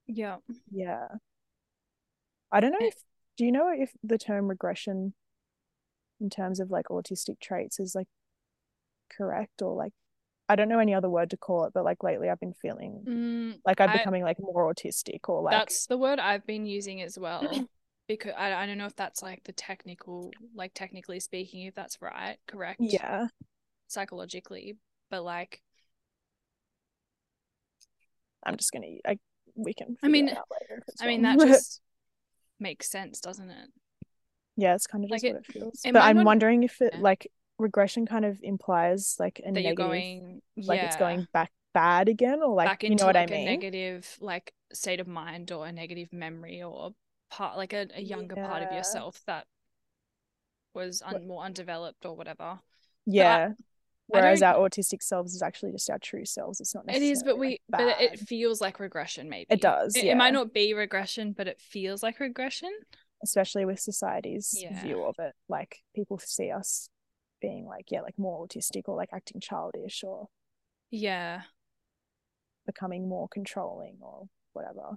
[0.07, 0.39] Yeah.
[0.71, 1.09] yeah
[2.51, 2.89] I don't know Eh.
[2.89, 2.95] if
[3.39, 5.15] do you know if the term regression
[6.21, 8.09] in terms of like autistic traits is like
[9.11, 9.93] correct or like
[10.53, 13.05] I don't know any other word to call it but like lately I've been feeling
[13.09, 16.67] Mm, like I'm I- becoming like more autistic or like that's the word I've been
[16.67, 17.67] using as well.
[18.09, 22.03] Because I, I don't know if that's like the technical, like technically speaking, if that's
[22.03, 23.29] right, correct, yeah
[23.87, 24.77] psychologically,
[25.11, 25.63] but like,
[28.45, 29.19] I'm just gonna I
[29.55, 31.37] we can I mean- it out later if it's I mean, wrong.
[31.39, 31.81] that just
[32.59, 33.69] makes sense, doesn't it?
[34.57, 36.81] yeah it's kind of like just it- what it feels it but I'm wondering if
[36.83, 37.01] it Yeah.
[37.01, 37.27] like
[37.63, 42.43] regression kind of implies like a That negative going, like it's going back bad again
[42.43, 45.51] or like back you know what like I a mean negative like state of mind
[45.53, 46.91] or a negative memory or
[47.31, 49.47] part like a, a younger part of yourself that
[50.75, 52.59] was un- more undeveloped or whatever.
[53.07, 53.51] yeah
[54.09, 57.39] whereas our autistic selves is actually just our true selves it's not It is, but
[57.39, 59.47] necessarily, we like, but it, feels like regression maybe.
[59.49, 62.71] It does, It, it might not be regression, but it feels like regression.
[63.23, 64.83] especially with society's Yeah.
[64.83, 66.89] view of it like people see us
[67.43, 70.29] being like yeah like more autistic or like acting childish or
[70.91, 71.43] Yeah.
[72.65, 74.97] becoming more controlling or whatever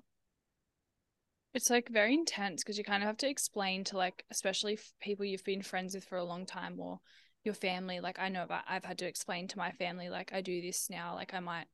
[1.53, 5.25] It's like very intense because you kind of have to explain to like especially people
[5.25, 6.99] you've been friends with for a long time or
[7.43, 10.61] your family like I know I've had to explain to my family like I do
[10.61, 11.67] this now like I might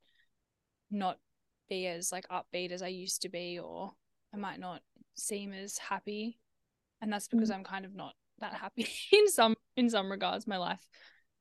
[0.91, 1.17] not
[1.71, 3.93] be as like upbeat as I used to be, or
[4.33, 4.81] I might not
[5.15, 6.37] seem as happy.
[7.01, 7.55] And that's because mm.
[7.55, 10.47] I'm kind of not that happy in some in some regards.
[10.47, 10.85] My life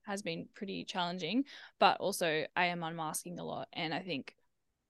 [0.03, 1.45] has been pretty challenging,
[1.79, 4.35] but also I am unmasking a lot, and I think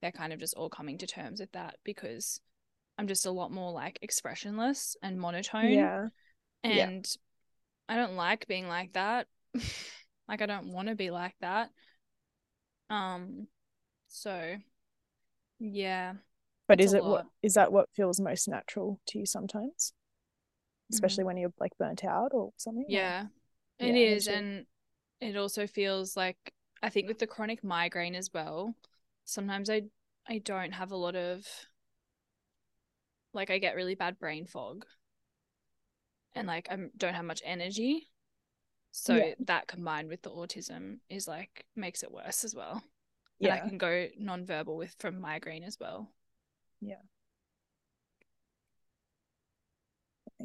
[0.01, 2.41] they're kind of just all coming to terms with that because
[2.99, 5.71] I'm just a lot more like expressionless and monotone.
[5.71, 6.09] Yeah.
[6.63, 7.07] And
[7.89, 9.27] I don't like being like that.
[10.29, 11.71] like I don't want to be like that.
[12.89, 13.47] Um
[14.09, 14.57] so
[15.59, 16.15] yeah.
[16.69, 17.27] But is it what lot.
[17.43, 19.93] is that what feels most natural to you sometimes?
[20.91, 21.27] Especially mm-hmm.
[21.29, 22.85] when you're like burnt out or something?
[22.85, 23.27] or- Yeah.
[23.79, 24.67] It Yeah, is and
[25.21, 28.75] it also feels like I think with the chronic migraine as well,
[29.25, 29.83] sometimes I
[30.27, 31.47] I don't have a lot of
[33.33, 34.85] like I get really bad brain fog.
[36.35, 38.09] And like I don't have much energy.
[38.93, 39.35] So Yeah.
[39.41, 42.83] that combined with the autism is like makes it worse as well.
[43.43, 46.13] And I can go nonverbal with from migraine as well.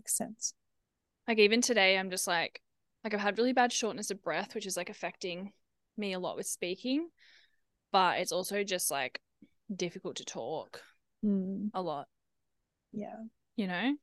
[0.05, 0.53] Makes sense.
[1.27, 2.61] Like even today I'm just like
[3.03, 5.51] like I've had really bad shortness of breath, which is like affecting
[5.97, 7.09] me a lot with speaking.
[7.91, 9.19] But it's also just like
[9.73, 10.81] difficult to talk
[11.25, 12.07] Mm, a lot,
[12.93, 13.15] yeah.
[13.55, 13.95] you know?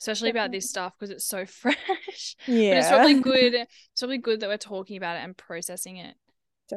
[0.00, 2.36] Especially about this stuff because it's so fresh.
[2.46, 2.70] Yeah.
[2.72, 6.14] But it's probably good it's probably good that we're talking about it and processing it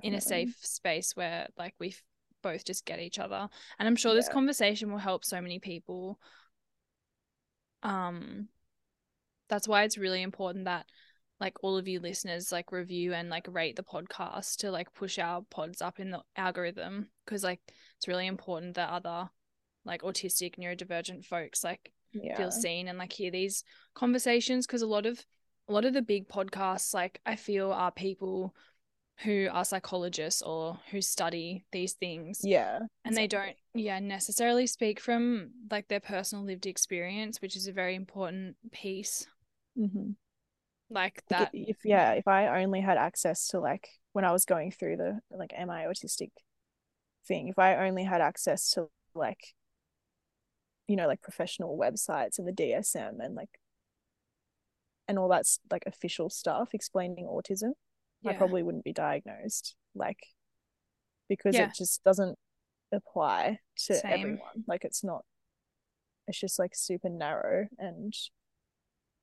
[0.02, 1.96] in a safe space where like we
[2.42, 3.50] both just get each other.
[3.78, 6.20] And I'm sure this conversation will help so many people.
[7.84, 8.48] Um
[9.52, 10.88] that's why it's really important that
[11.40, 15.20] like all of you listeners like review and like rate the podcast to like push
[15.20, 17.60] our pods up in the algorithm because like
[17.98, 19.30] it's really important that other
[19.86, 22.38] like autistic neurodivergent folks like Yeah.
[22.38, 25.24] feel seen and like hear these conversations because a lot of
[25.68, 28.54] a lot of the big podcasts like I feel are people
[29.24, 32.80] who are psychologists or who study these things Yeah.
[33.06, 37.72] and they don't yeah necessarily speak from like their personal lived experience which is a
[37.74, 39.28] very important piece
[39.76, 40.16] Mhm.
[40.90, 44.46] like Like, that if yeah, if I only had access to like when I was
[44.46, 46.32] going through the like am I autistic
[47.28, 49.56] thing, if I only had access to like
[50.88, 53.60] you know like professional websites and the DSM and like
[55.08, 57.72] and all that's like official stuff explaining autism,
[58.26, 60.20] I probably wouldn't be diagnosed like
[61.30, 61.66] because Yeah.
[61.66, 62.38] it just doesn't
[62.92, 64.14] apply to Same.
[64.14, 64.64] everyone.
[64.68, 65.26] Like it's not
[66.28, 68.14] it's just like super narrow and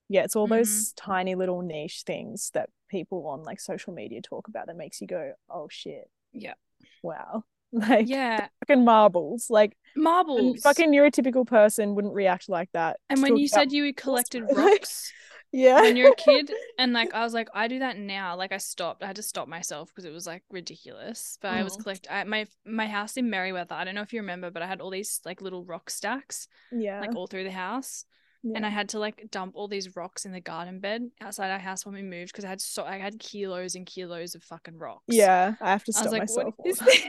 [0.08, 0.56] yeah, it's all Mhm.
[0.58, 5.00] those tiny little niche things that people on like social media talk about that makes
[5.00, 6.10] you go, oh shit.
[6.32, 6.54] Yeah.
[7.02, 7.44] Wow.
[7.70, 9.50] Like yeah fucking marbles.
[9.50, 12.98] Like marbles fucking neurotypical person wouldn't react like that.
[13.10, 15.12] and when you about- said you collected rocks
[15.52, 15.82] yeah.
[15.82, 18.56] when you're a kid and like I was like I do that now like I
[18.56, 21.82] stopped I had to stop myself because it was like ridiculous but I was Mm.
[21.82, 24.66] collect I, my my house in Merewether I don't know if you remember but I
[24.66, 27.00] had all these like little rock stacks yeah.
[27.00, 28.06] like all through the house
[28.44, 31.58] and I had to like dump all these rocks in the garden bed outside our
[31.58, 34.78] house when we moved because I had so I had kilos and kilos of fucking
[34.78, 36.54] rocks yeah, I have to I stop was like myself.
[36.56, 37.06] what is this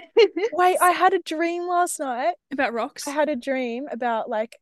[0.54, 2.34] Wait, I had a dream last night.
[2.52, 4.58] about rocks I had a dream about like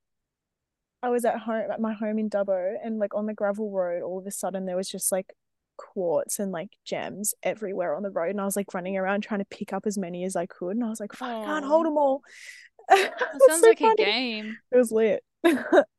[1.02, 4.02] I was at home at my home in Dubbo and like on the gravel road
[4.04, 5.34] all of a sudden there was just like
[5.78, 9.40] quartz and like gems everywhere on the road and I was like running around trying
[9.42, 11.66] to pick up as many as I could and I was like fuck, I can't
[11.66, 12.22] hold them all.
[12.90, 15.24] that sounds like a game It was lit.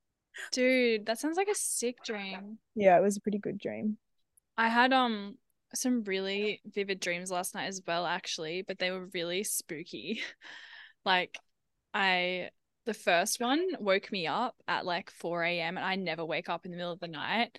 [0.53, 3.99] dude that sounds like a sick dream yeah, it was a pretty good dream.
[4.57, 5.37] I had um
[5.75, 10.23] some really vivid dreams last night as well, actually, but they were really spooky.
[11.05, 11.39] Like
[11.95, 12.51] I
[12.85, 15.79] the first one woke me up at like 4 a.m.
[15.79, 17.57] and I never wake up in the middle of the night.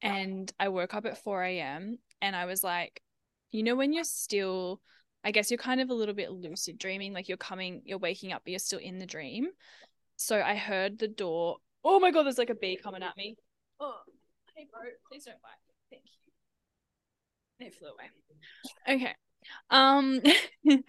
[0.00, 1.98] And I woke up at 4 a.m.
[2.20, 3.02] and I was like,
[3.50, 4.80] you know, when you're still,
[5.24, 8.32] I guess you're kind of a little bit lucid dreaming, like you're coming, you're waking
[8.32, 9.48] up, but you're still in the dream.
[10.16, 11.56] So I heard the door.
[11.84, 13.36] Oh my god, there's like a bee coming at me.
[13.78, 14.00] Oh,
[14.56, 15.50] hey bro, please don't bite.
[15.90, 16.04] Thank
[17.60, 17.66] you.
[17.66, 18.10] It flew away.
[18.88, 19.14] Okay.
[19.70, 20.20] Um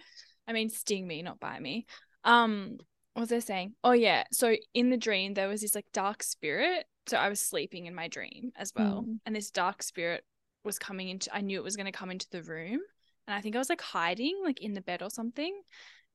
[0.47, 1.85] I mean sting me, not bite me.
[2.23, 2.77] Um
[3.13, 3.73] what was I saying?
[3.83, 4.23] Oh yeah.
[4.31, 6.85] So in the dream there was this like dark spirit.
[7.07, 9.05] So I was sleeping in my dream as well.
[9.07, 9.19] Mm.
[9.25, 10.23] And this dark spirit
[10.63, 12.79] was coming into I knew it was gonna come into the room.
[13.27, 15.59] And I think I was like hiding, like in the bed or something.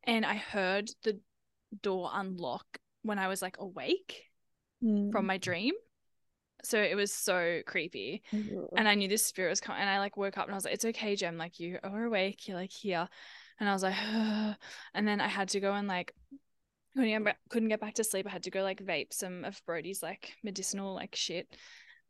[0.05, 1.21] And I heard the
[1.83, 4.30] door unlock when I was like awake
[4.83, 5.13] Mm.
[5.13, 5.75] from my dream.
[6.65, 8.23] So it was so creepy.
[8.33, 8.69] Ugh.
[8.77, 9.81] And I knew this spirit was coming.
[9.81, 11.37] And I like woke up and I was like, it's okay, Gem.
[11.37, 12.49] Like you are awake.
[12.49, 13.09] You're like here.
[13.59, 13.95] And I was like,
[14.95, 16.15] and then I had to go and like
[16.95, 18.27] couldn't get, back, couldn't get back to sleep.
[18.27, 21.47] I had to go like vape some of Brody's like medicinal like shit.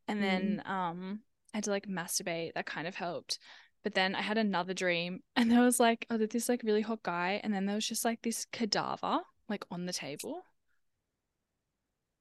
[0.08, 1.20] And then um
[1.52, 2.54] I had to like masturbate.
[2.54, 3.38] That kind of helped.
[3.82, 6.82] But then I had another dream and there was like, oh, there's this like really
[6.82, 7.40] hot guy.
[7.42, 10.42] And then there was just like this cadaver like on the table.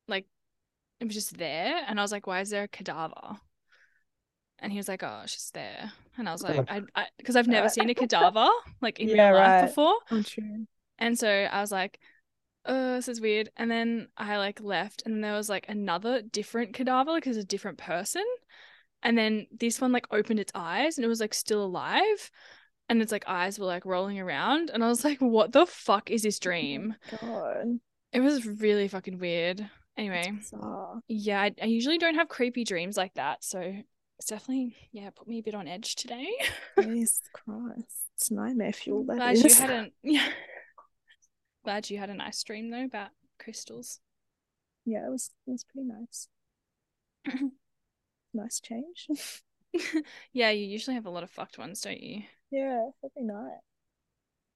[0.08, 0.26] Like
[1.00, 1.84] it was just there.
[1.88, 3.40] And I was like, why is there a cadaver?
[4.60, 5.92] And he was like, oh, it's just there.
[6.18, 8.48] And I was like, I, I, because I've never uh, seen a cadaver
[8.82, 9.62] like in Yeah, real life right.
[9.62, 9.96] before.
[10.12, 10.68] Oh, true.
[10.98, 12.00] And so I was like,
[12.66, 13.50] oh, this is weird.
[13.58, 17.38] And then I like left, and there was like another different cadaver, like it was
[17.38, 18.26] a different person.
[19.04, 22.32] And then this one like opened its eyes and it was like still alive.
[22.90, 24.72] And its like eyes were like rolling around.
[24.72, 26.96] And I was like, what the fuck is this oh dream?
[27.22, 27.80] God.
[28.14, 29.68] It was really fucking weird.
[30.00, 30.32] Anyway,
[31.08, 33.44] yeah, I, I usually don't have creepy dreams like that.
[33.44, 33.60] So
[34.18, 36.30] it's definitely, yeah, put me a bit on edge today.
[36.82, 38.08] Jesus Christ.
[38.16, 39.60] It's nightmare fuel, that Glad you is.
[39.60, 40.28] hadn't, yeah.
[41.64, 44.00] Glad you had a nice dream though about crystals.
[44.86, 46.28] Yeah, it was it was pretty nice.
[48.34, 49.08] nice change.
[50.34, 52.24] yeah, you usually have a lot of fucked ones, don't you?
[52.52, 53.60] yeah, every night.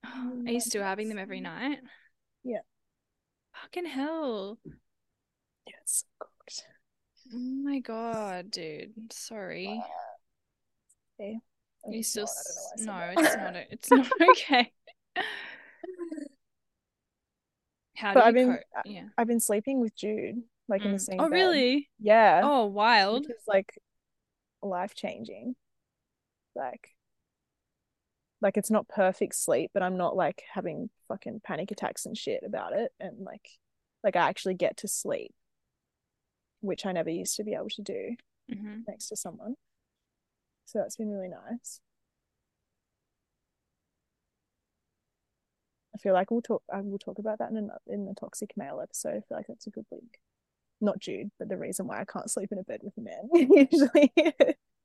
[0.48, 1.80] Are you still having them every night?
[2.44, 2.60] Yeah.
[3.62, 4.58] Fucking hell.
[5.68, 6.64] Yeah, it's so cooked.
[7.34, 8.92] Oh my god, dude.
[9.12, 9.82] Sorry.
[11.20, 11.40] Okay.
[11.90, 14.72] You still not, I s- don't know why I no, it's not it's not okay.
[17.96, 18.62] How But do I've been- cope?
[18.86, 19.06] Yeah.
[19.18, 21.02] I've been sleeping with Jude, like in the Mm.
[21.02, 21.32] same Oh bed.
[21.36, 21.90] really?
[22.00, 22.42] Yeah.
[22.44, 23.28] Oh wild.
[23.28, 23.80] Which is like
[24.62, 25.56] life changing.
[26.56, 26.90] Like
[28.42, 32.44] like it's not perfect sleep, but I'm not like having fucking panic attacks and shit
[32.46, 32.92] about it.
[33.00, 33.48] And like
[34.04, 35.34] like I actually get to sleep,
[36.64, 38.16] which I never used to be able to do
[38.50, 39.56] hmm next to someone.
[40.66, 41.80] So that's been really nice.
[45.96, 48.52] I feel like we'll talk I will talk about that in a, in the toxic
[48.58, 49.18] male episode.
[49.18, 50.20] I feel like that's a good link.
[50.82, 53.30] Not Jude, but the reason why I can't sleep in a bed with a man
[53.72, 54.14] usually.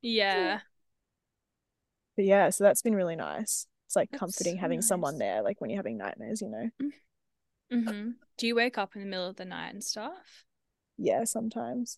[0.01, 0.61] Yeah.
[2.15, 3.67] But yeah, so that's been really nice.
[3.87, 6.69] It's like That's comforting so having someone there, like when you're having nightmares, you know?
[7.71, 10.45] hmm Do you wake up in the middle of the night and stuff?
[10.99, 11.97] Yeah, sometimes.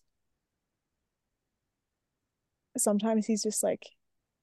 [2.78, 3.86] Sometimes he's just like,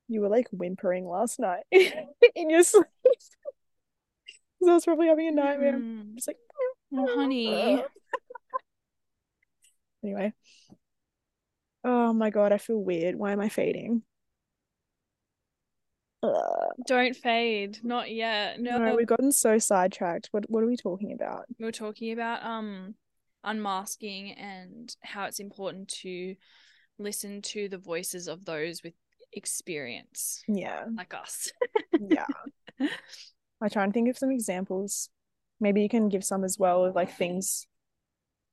[0.07, 2.85] you were like whimpering last night in your sleep.
[3.03, 5.79] Because I was probably having a nightmare.
[5.79, 6.15] Mm.
[6.15, 6.37] just like,
[6.93, 7.83] Oh, honey.
[10.01, 10.31] Anyway.
[11.83, 13.15] Oh my God, I feel weird.
[13.15, 14.03] Why am I fading?
[16.23, 16.71] Ugh.
[16.87, 17.79] Don't fade.
[17.83, 18.59] Not yet.
[18.59, 18.77] No.
[18.77, 20.29] No, we've gotten so sidetracked.
[20.31, 21.45] What what are we talking about?
[21.57, 22.95] we were talking about um
[23.43, 26.35] unmasking and how it's important to
[26.97, 28.93] listen to the voices of those with
[29.33, 31.51] experience Yeah, like us.
[31.99, 32.25] yeah.
[33.61, 35.09] I try and think of some examples.
[35.59, 37.67] Maybe you can give some as well of like things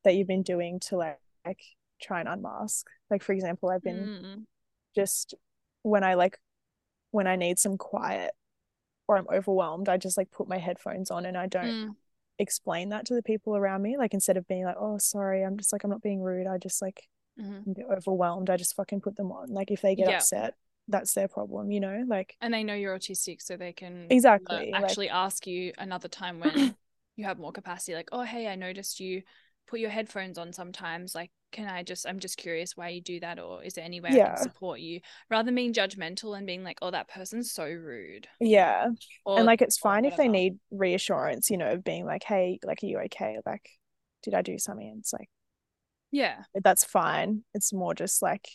[0.04, 1.60] that you've been doing to like, like
[2.00, 2.86] try and unmask.
[3.10, 4.44] Like for example, I've been Mm.
[4.94, 5.34] just
[5.82, 6.38] when I like
[7.12, 8.32] when I need some quiet
[9.08, 11.94] or I'm overwhelmed, I just like put my headphones on and I don't Mm.
[12.38, 13.96] Explain that to the people around me.
[13.96, 16.46] Like instead of being like, oh sorry, I'm just like I'm not being rude.
[16.46, 17.66] I just like Mhm.
[17.74, 18.50] Bit overwhelmed.
[18.50, 19.48] I just fucking put them on.
[19.50, 20.16] Like if they get Yeah.
[20.16, 20.54] upset,
[20.88, 22.04] that's their problem, you know?
[22.08, 24.72] Like And they know you're autistic, so they can uh, exactly.
[24.76, 26.76] Like actually ask you another time when
[27.16, 29.22] you have more capacity, like, oh, hey, I noticed you
[29.66, 31.14] put your headphones on sometimes.
[31.14, 34.00] Like, can I just, I'm just curious why you do that, or is there any
[34.00, 35.00] way I can support you?
[35.30, 38.28] Rather than being judgmental and being like, oh, that person's so rude.
[38.40, 38.88] yeah.
[39.24, 42.58] Or, and like it's fine if they need reassurance, you know, of being like, hey,
[42.64, 43.38] like, are you okay?
[43.44, 43.68] Like,
[44.22, 44.88] did I do something?
[44.88, 45.28] And it's like,
[46.10, 46.42] yeah.
[46.62, 47.44] that's fine.
[47.54, 48.48] It's more just like,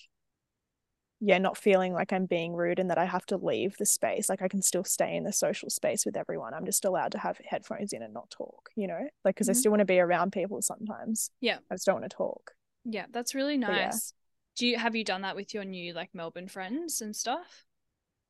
[1.23, 4.27] yeah, not feeling like I'm being rude and that I have to leave the space.
[4.27, 6.53] Like I can still stay in the social space with everyone.
[6.53, 9.07] I'm just allowed to have headphones in and not talk, you know?
[9.23, 9.55] Like, because I Mhm.
[9.55, 11.29] still want to be around people sometimes.
[11.39, 11.59] Yeah.
[11.69, 12.55] I just don't want to talk.
[12.85, 13.85] Yeah, that's really But yeah.
[13.85, 14.13] nice.
[14.55, 17.65] Do you have you done that with your new like Melbourne friends and stuff?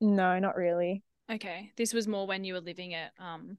[0.00, 1.02] No, not really.
[1.30, 1.72] Okay.
[1.76, 3.56] This was more when you were living at um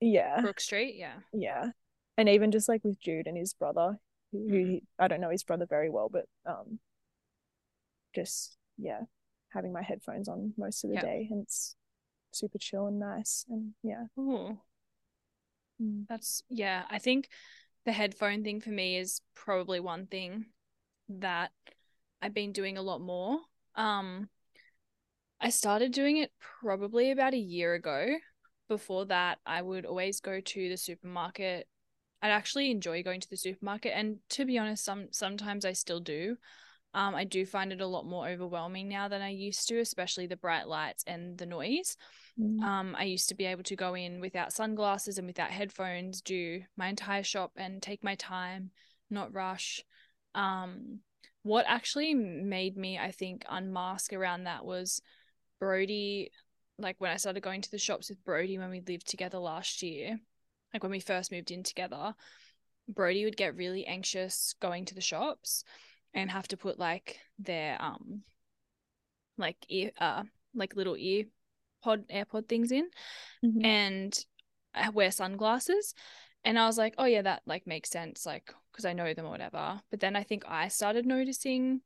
[0.00, 0.40] Yeah.
[0.40, 1.20] Brook Street, yeah.
[1.32, 1.70] Yeah.
[2.16, 4.00] And even just like with Jude and his brother,
[4.32, 4.68] who Mhm.
[4.70, 6.80] he, I don't know his brother very well, but um
[8.14, 9.02] just yeah,
[9.50, 11.02] having my headphones on most of the Yeah.
[11.02, 11.76] day and it's
[12.32, 14.04] super chill and nice and yeah.
[14.18, 14.58] Ooh.
[15.80, 16.06] Mm.
[16.08, 17.28] That's yeah, I think
[17.84, 20.46] the headphone thing for me is probably one thing
[21.08, 21.52] that
[22.20, 23.40] I've been doing a lot more.
[23.76, 24.28] Um
[25.40, 28.16] I started doing it probably about a year ago.
[28.66, 31.68] Before that, I would always go to the supermarket.
[32.20, 36.00] I'd actually enjoy going to the supermarket and to be honest, some sometimes I still
[36.00, 36.36] do.
[36.94, 40.26] Um I do find it a lot more overwhelming now than I used to, especially
[40.26, 41.96] the bright lights and the noise.
[42.38, 42.62] Mm.
[42.62, 46.62] Um, I used to be able to go in without sunglasses and without headphones, do
[46.76, 48.70] my entire shop and take my time,
[49.10, 49.84] not rush.
[50.34, 51.00] Um,
[51.42, 55.00] what actually made me, I think, unmask around that was
[55.58, 56.30] Brody,
[56.78, 59.82] like when I started going to the shops with Brody when we lived together last
[59.82, 60.18] year,
[60.72, 62.14] like when we first moved in together,
[62.88, 65.64] Brody would get really anxious going to the shops
[66.14, 68.22] and have to put like their um
[69.36, 71.24] like ear uh like little ear
[71.82, 72.88] pod AirPod things in
[73.44, 73.64] Mhm.
[73.64, 74.24] and
[74.74, 75.94] I wear sunglasses.
[76.44, 79.26] And I was like, oh yeah, that like makes sense, like because I know them
[79.26, 79.80] or whatever.
[79.90, 81.80] But then I think I started noticing,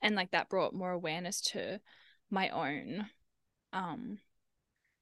[0.00, 1.80] and like that brought more awareness to
[2.30, 3.06] my own
[3.72, 4.18] um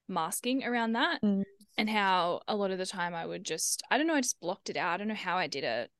[0.08, 1.44] masking around that Mm.
[1.76, 4.40] and how a lot of the time I would just I don't know, I just
[4.40, 4.94] blocked it out.
[4.94, 5.90] I don't know how I did it.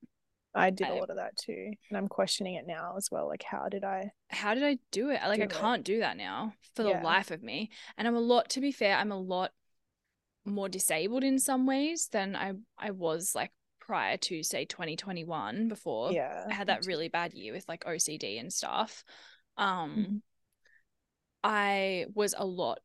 [0.59, 1.73] I did a I- lot of that too.
[1.89, 3.27] And I'm questioning it now as well.
[3.29, 4.11] Like, how did I?
[4.29, 5.21] How did I do it?
[5.23, 5.61] Like I Do it.
[5.61, 7.71] can't do that now for the life of me.
[7.97, 9.53] And I'm a lot to be fair, I'm a lot
[10.45, 16.13] more disabled in some ways than I I was like prior to say 2021 before
[16.13, 16.45] Yeah.
[16.49, 19.03] I had that really bad year with like OCD and stuff.
[19.57, 20.23] Um Mhm.
[21.45, 22.81] I was a lot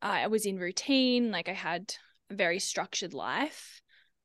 [0.00, 1.94] I was in routine, like I had
[2.30, 3.81] a very structured life.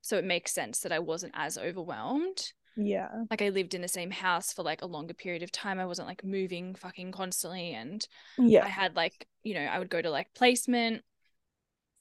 [0.07, 2.53] So it makes sense that I wasn't as overwhelmed.
[2.77, 3.25] Yeah.
[3.29, 5.79] Like I lived in the same house for like a longer period of time.
[5.79, 8.63] I wasn't like moving fucking constantly and Yeah.
[8.63, 11.03] I had like, you know, I would go to like placement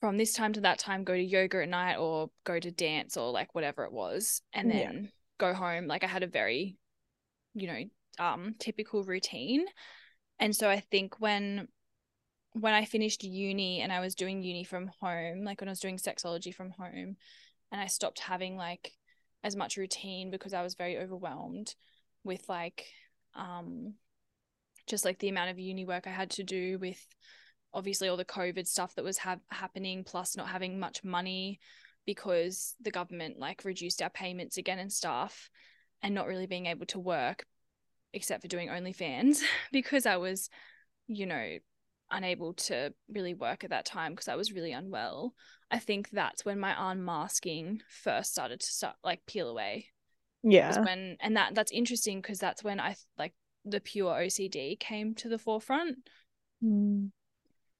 [0.00, 3.16] from this time to that time, go to yoga at night or go to dance
[3.16, 4.70] or like whatever it was, and Yeah.
[4.70, 5.86] then go home.
[5.86, 6.76] Like I had a very,
[7.54, 9.66] you know, um, typical routine.
[10.40, 11.68] And so I think when
[12.52, 15.80] when I finished uni and I was doing uni from home, like when I was
[15.80, 17.16] doing sexology from home,
[17.72, 18.92] and I stopped having like
[19.44, 21.74] as much routine because I was very overwhelmed
[22.24, 22.86] with like
[23.34, 23.94] um
[24.86, 27.04] just like the amount of uni work I had to do with
[27.74, 31.60] obviously all the COVID stuff that was ha- happening, plus not having much money
[32.06, 35.50] because the government like reduced our payments again and stuff,
[36.02, 37.44] and not really being able to work
[38.12, 39.42] except for doing OnlyFans
[39.72, 40.48] because I was,
[41.06, 41.58] you know,
[42.10, 45.34] unable to really work at that time because I was really unwell.
[45.70, 49.86] I think that's when my unmasking first started to start like peel away
[50.42, 50.80] Yeah.
[50.84, 53.34] when and that that's interesting because that's when I like
[53.64, 55.98] the pure OCD came to the forefront
[56.64, 57.10] Mm.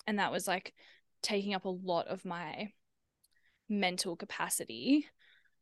[0.06, 0.74] and that was like
[1.22, 2.72] taking up a lot of my
[3.68, 5.06] mental capacity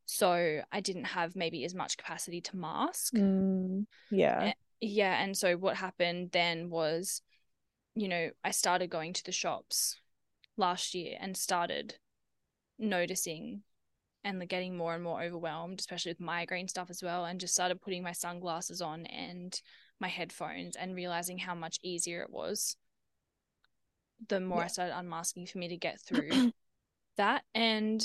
[0.07, 3.87] so I didn't have maybe as much capacity to mask Mm.
[4.11, 4.53] Yeah.
[4.81, 7.23] yeah and so what happened then was
[7.95, 9.97] you know I started going to the shops
[10.57, 11.95] last year and started
[12.79, 13.63] noticing
[14.25, 17.55] and like, getting more and more overwhelmed especially with migraine stuff as well and just
[17.55, 19.61] started putting my sunglasses on and
[20.01, 22.77] my headphones and realizing how much easier it was
[24.29, 26.53] the more I started unmasking for me to get through
[27.17, 28.03] that and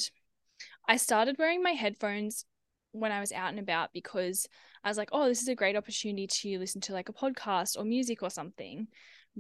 [0.88, 2.46] I started wearing my headphones
[2.92, 4.48] when I was out and about because
[4.84, 7.78] I was like, oh, this is a great opportunity to listen to like a podcast
[7.78, 8.88] or music or something.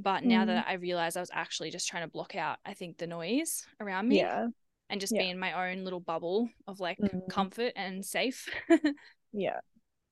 [0.01, 0.47] But now Mm.
[0.47, 3.65] that I realized I was actually just trying to block out, I think, the noise
[3.79, 4.47] around me Yeah.
[4.89, 5.21] and just Yeah.
[5.23, 7.29] be in my own little bubble of like Mm.
[7.29, 8.47] comfort and safe.
[9.31, 9.59] Yeah.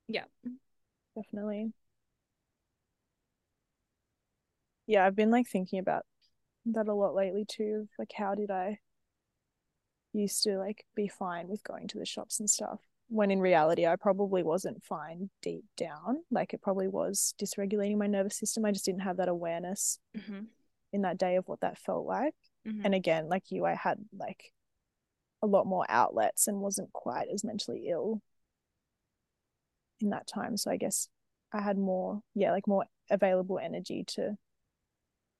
[0.07, 0.25] Yeah.
[1.15, 1.73] Definitely.
[4.85, 6.05] Yeah, I've been like thinking about
[6.67, 7.89] that a lot lately too.
[7.97, 8.79] Like, how did I
[10.13, 12.86] used to like be fine with going to the shops and stuff?
[13.09, 16.23] When in reality, I probably wasn't fine deep down.
[16.29, 18.65] Like, it probably was dysregulating my nervous system.
[18.65, 20.45] I just didn't have that awareness hmm
[20.93, 22.35] in that day of what that felt like.
[22.65, 24.51] hmm And again, like you, I had like
[25.41, 28.21] a lot more outlets and wasn't quite as mentally ill
[30.01, 30.57] in that time.
[30.57, 31.07] So I guess
[31.53, 34.37] I had more, yeah, like more available energy to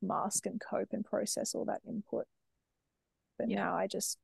[0.01, 2.25] mask and cope and process all that input.
[3.37, 3.55] But Yeah.
[3.55, 4.17] now I just,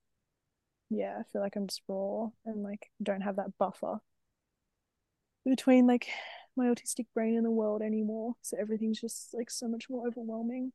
[0.96, 4.00] yeah, I feel like I'm just raw and like don't have that buffer
[5.46, 6.08] between like
[6.56, 8.36] my autistic brain and the world anymore.
[8.42, 10.72] So everything's just like so much more overwhelming.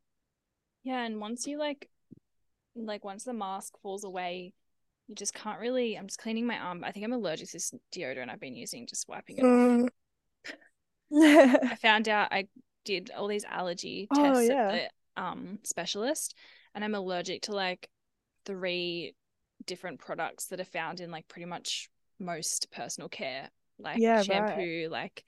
[0.84, 1.04] Yeah.
[1.04, 1.88] And once you like,
[2.76, 4.54] like once the mask falls away,
[5.08, 5.96] you just can't really.
[5.98, 6.84] I'm just cleaning my arm.
[6.84, 9.90] I think I'm allergic to this deodorant I've been using, just wiping it off.
[11.70, 12.48] I found out I
[12.84, 14.72] did all these allergy Oh, tests yeah.
[14.72, 16.34] at the um specialist,
[16.74, 17.88] and I'm allergic to like
[18.44, 19.14] three
[19.68, 24.24] different products that are found in like pretty much most personal care, like Yeah, right.
[24.24, 25.24] shampoo, like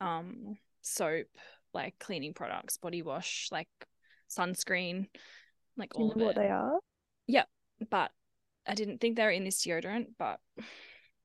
[0.00, 1.28] um soap,
[1.74, 3.68] like cleaning products, body wash, like
[4.30, 5.08] sunscreen,
[5.76, 6.36] like Do you all of know what it.
[6.36, 6.78] they are?
[7.28, 7.48] Yep,
[7.90, 8.12] but
[8.66, 10.40] I didn't think they were in this deodorant, but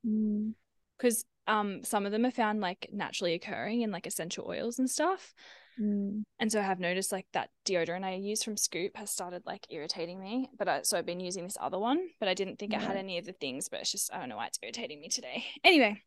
[0.05, 0.53] Mm.
[0.97, 4.89] because um some of them are found like naturally occurring in like essential oils and
[4.89, 5.33] stuff.
[5.82, 6.23] Mm.
[6.39, 9.65] And so I have noticed like that deodorant I use from Scoop has started like
[9.69, 10.49] irritating me.
[10.57, 12.97] But I, so I've been using this other one, but I didn't think it had
[12.97, 13.69] any of the things.
[13.69, 15.45] But it's just I don't know why it's irritating me today.
[15.63, 16.01] Anyway,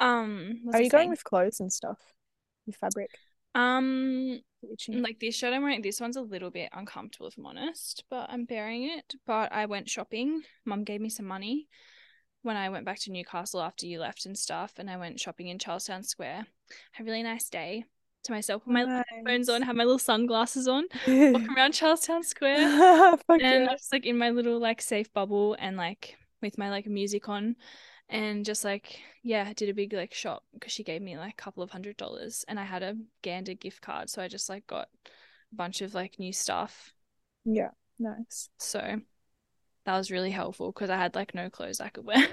[0.00, 1.98] um, Are you going with clothes and stuff?
[2.66, 3.10] With fabric?
[3.54, 5.02] Um, Bleaching.
[5.02, 8.28] like this shirt I'm wearing, this one's a little bit uncomfortable if I'm honest, but
[8.30, 9.14] I'm bearing it.
[9.26, 10.42] But I went shopping.
[10.64, 11.68] Mum gave me some money
[12.42, 15.48] when I went back to Newcastle after you left and stuff, and I went shopping
[15.48, 16.46] in Charlestown Square.
[16.92, 17.84] Had a really nice day
[18.26, 18.86] to myself with my
[19.26, 20.84] phones on, have my little sunglasses on,
[21.32, 22.70] walk around Charlestown Square.
[23.38, 23.68] And yeah.
[23.68, 27.28] I was like in my little like safe bubble and like with my like music
[27.28, 27.56] on
[28.08, 31.42] and just like yeah did a big like shop because she gave me like a
[31.42, 34.66] couple of hundred dollars and I had a Gander gift card so I just like
[34.66, 34.88] got
[35.52, 36.92] a bunch of like new stuff
[37.46, 38.50] Yeah, nice.
[38.58, 39.00] so
[39.86, 42.32] that was really helpful because I had like no clothes I could wear it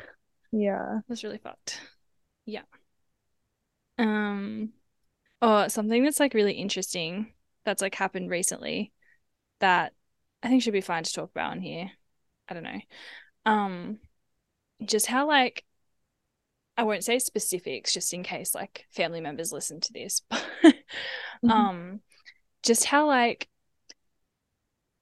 [0.52, 1.02] Yeah.
[1.08, 1.80] was really fucked
[2.46, 2.64] yeah
[3.98, 4.74] um
[5.44, 7.34] oh something that's like really interesting
[7.66, 8.94] that's like happened recently
[9.60, 9.94] that
[10.44, 11.92] I think should be fine to talk about on here.
[12.50, 12.82] I don't know.
[13.46, 14.00] Um
[14.86, 15.66] just how like
[16.78, 20.44] I won't say specifics just in case like family members listen to this, but
[21.44, 21.54] Mhm.
[21.54, 22.02] um
[22.64, 23.50] just how like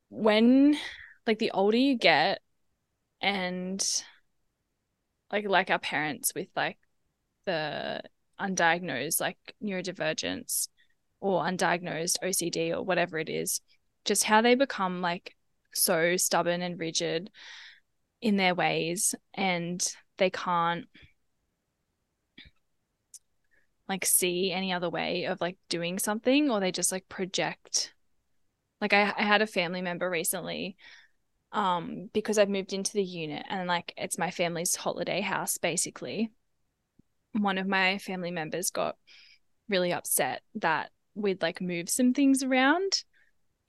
[0.09, 0.77] when
[1.25, 2.41] like the older you get
[3.21, 3.85] and
[5.31, 6.77] like like our parents with like
[7.45, 8.01] the
[8.41, 10.67] undiagnosed like neurodivergence
[11.19, 13.61] or undiagnosed OCD or whatever it is,
[14.05, 15.35] just how they become like
[15.73, 17.29] so stubborn and rigid
[18.21, 19.85] in their ways and
[20.17, 20.85] they can't
[23.87, 27.93] like see any other way of like doing something or they just like project.
[28.79, 30.77] Like I, I had a family member recently
[31.51, 36.31] um because I've moved into the unit and like it's my family's holiday house basically
[37.33, 38.95] one of my family members got
[39.69, 43.03] really upset that we'd like move some things around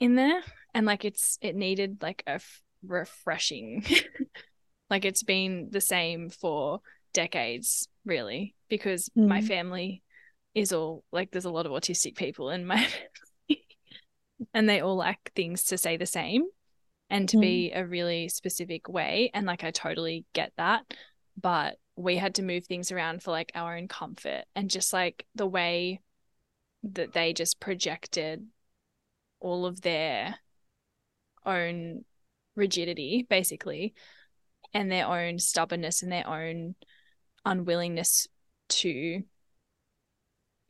[0.01, 0.43] in there
[0.75, 3.85] and like it's it needed like a f- refreshing
[4.91, 6.81] like it's been the same for
[7.13, 9.47] decades really because my Mm.
[9.47, 10.03] family
[10.55, 13.67] is all like there's a lot of autistic people in my family
[14.55, 16.45] and they all like things to say the same
[17.11, 17.41] and to Mm.
[17.41, 20.83] be a really specific way and like I totally get that
[21.41, 25.25] but we had to move things around for like our own comfort and just like
[25.35, 26.01] the way
[26.83, 28.47] that they just projected
[29.41, 30.35] all of their
[31.47, 32.05] own
[32.57, 33.95] rigidity basically
[34.75, 36.75] and their own stubbornness and their own
[37.45, 38.27] unwillingness
[38.69, 39.23] to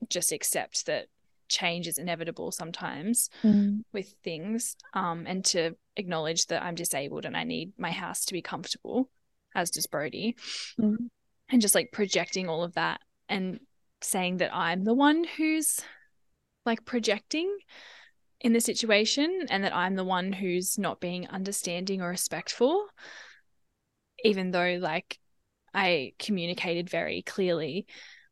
[0.08, 1.06] just accept that
[1.48, 3.84] change is inevitable sometimes Mm.
[3.92, 8.32] with things um and to acknowledge that I'm disabled and I need my house to
[8.32, 9.10] be comfortable
[9.54, 10.36] as does Brody
[10.78, 11.08] Mm.
[11.52, 13.60] And just like projecting all of that and
[14.00, 15.80] saying that I'm the one who's
[16.66, 17.56] like projecting
[18.40, 22.86] in the situation and that I'm the one who's not being understanding or respectful
[24.24, 25.18] even though like
[25.74, 27.86] I communicated very clearly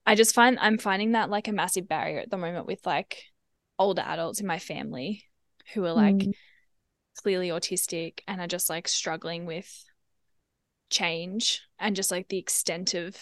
[0.07, 3.23] I just find I'm finding that like a massive barrier at the moment with like
[3.79, 5.25] older adults in my family
[5.75, 6.33] who are like Mm.
[7.23, 9.85] clearly autistic and are just like struggling with
[10.91, 13.17] change and just like the extent of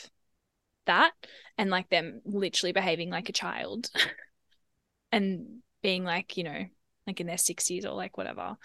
[0.87, 1.13] that
[1.59, 3.91] and like them literally behaving like a child
[5.13, 6.65] and being like you know
[7.07, 8.57] like in their 60s or like whatever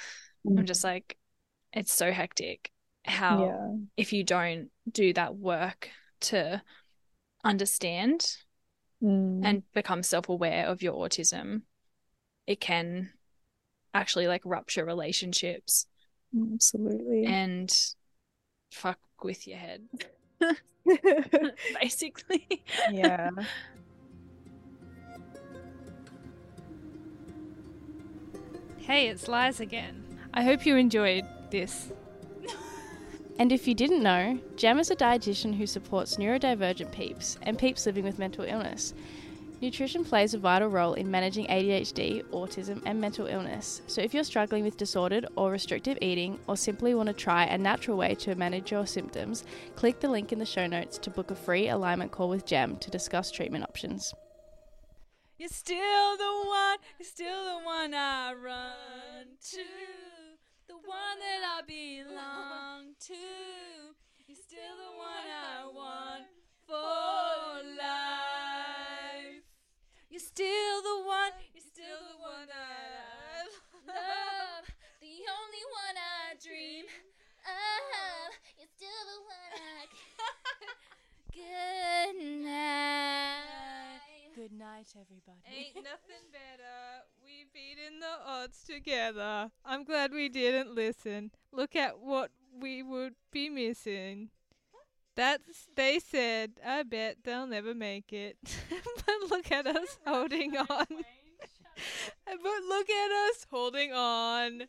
[0.47, 1.18] i'm just like
[1.74, 2.72] it's so hectic
[3.06, 3.76] how Yeah.
[3.97, 5.89] if you don't do that work
[6.22, 6.62] to
[7.43, 8.38] understand
[9.01, 9.43] Mm.
[9.43, 11.64] and become self-aware of your autism
[12.47, 13.10] it can
[13.93, 15.86] actually like rupture relationships
[16.54, 17.26] Absolutely.
[17.26, 17.76] and
[18.74, 19.82] fuck with your head
[21.82, 23.30] basically yeah.
[28.86, 30.03] Hey, it's Liz again.
[30.34, 31.89] I hope you enjoyed this.
[33.39, 37.86] And if you didn't know, Gem is a dietitian who supports neurodivergent peeps and peeps
[37.86, 38.93] living with mental illness.
[39.64, 43.82] Nutrition plays a vital role in managing ADHD, autism, and mental illness.
[43.88, 47.57] So if you're struggling with disordered or restrictive eating, or simply want to try a
[47.57, 49.45] natural way to manage your symptoms,
[49.78, 52.76] click the link in the show notes to book a free alignment call with Gem
[52.76, 54.14] to discuss treatment options.
[55.38, 59.64] You're still the one, you're still the one I run to,
[60.68, 63.14] the one that I belong to.
[64.28, 66.26] You're still the one I want
[66.68, 68.82] for life.
[70.14, 73.49] You're still the one, you're still the one I
[73.88, 74.66] love,
[75.01, 76.86] the only one I dream
[77.41, 78.30] of.
[78.59, 79.89] You're still the one I.
[81.34, 83.41] Good night.
[84.36, 85.41] Good night, everybody.
[85.51, 87.09] Ain't nothing better.
[87.26, 89.49] We beaten the odds together.
[89.66, 91.32] I'm glad we didn't listen.
[91.51, 94.30] Look at what we would be missing.
[95.16, 96.53] That's they said.
[96.66, 98.38] I bet they'll never make it.
[99.05, 100.88] but look at us holding on.
[102.26, 104.68] But look at us holding on.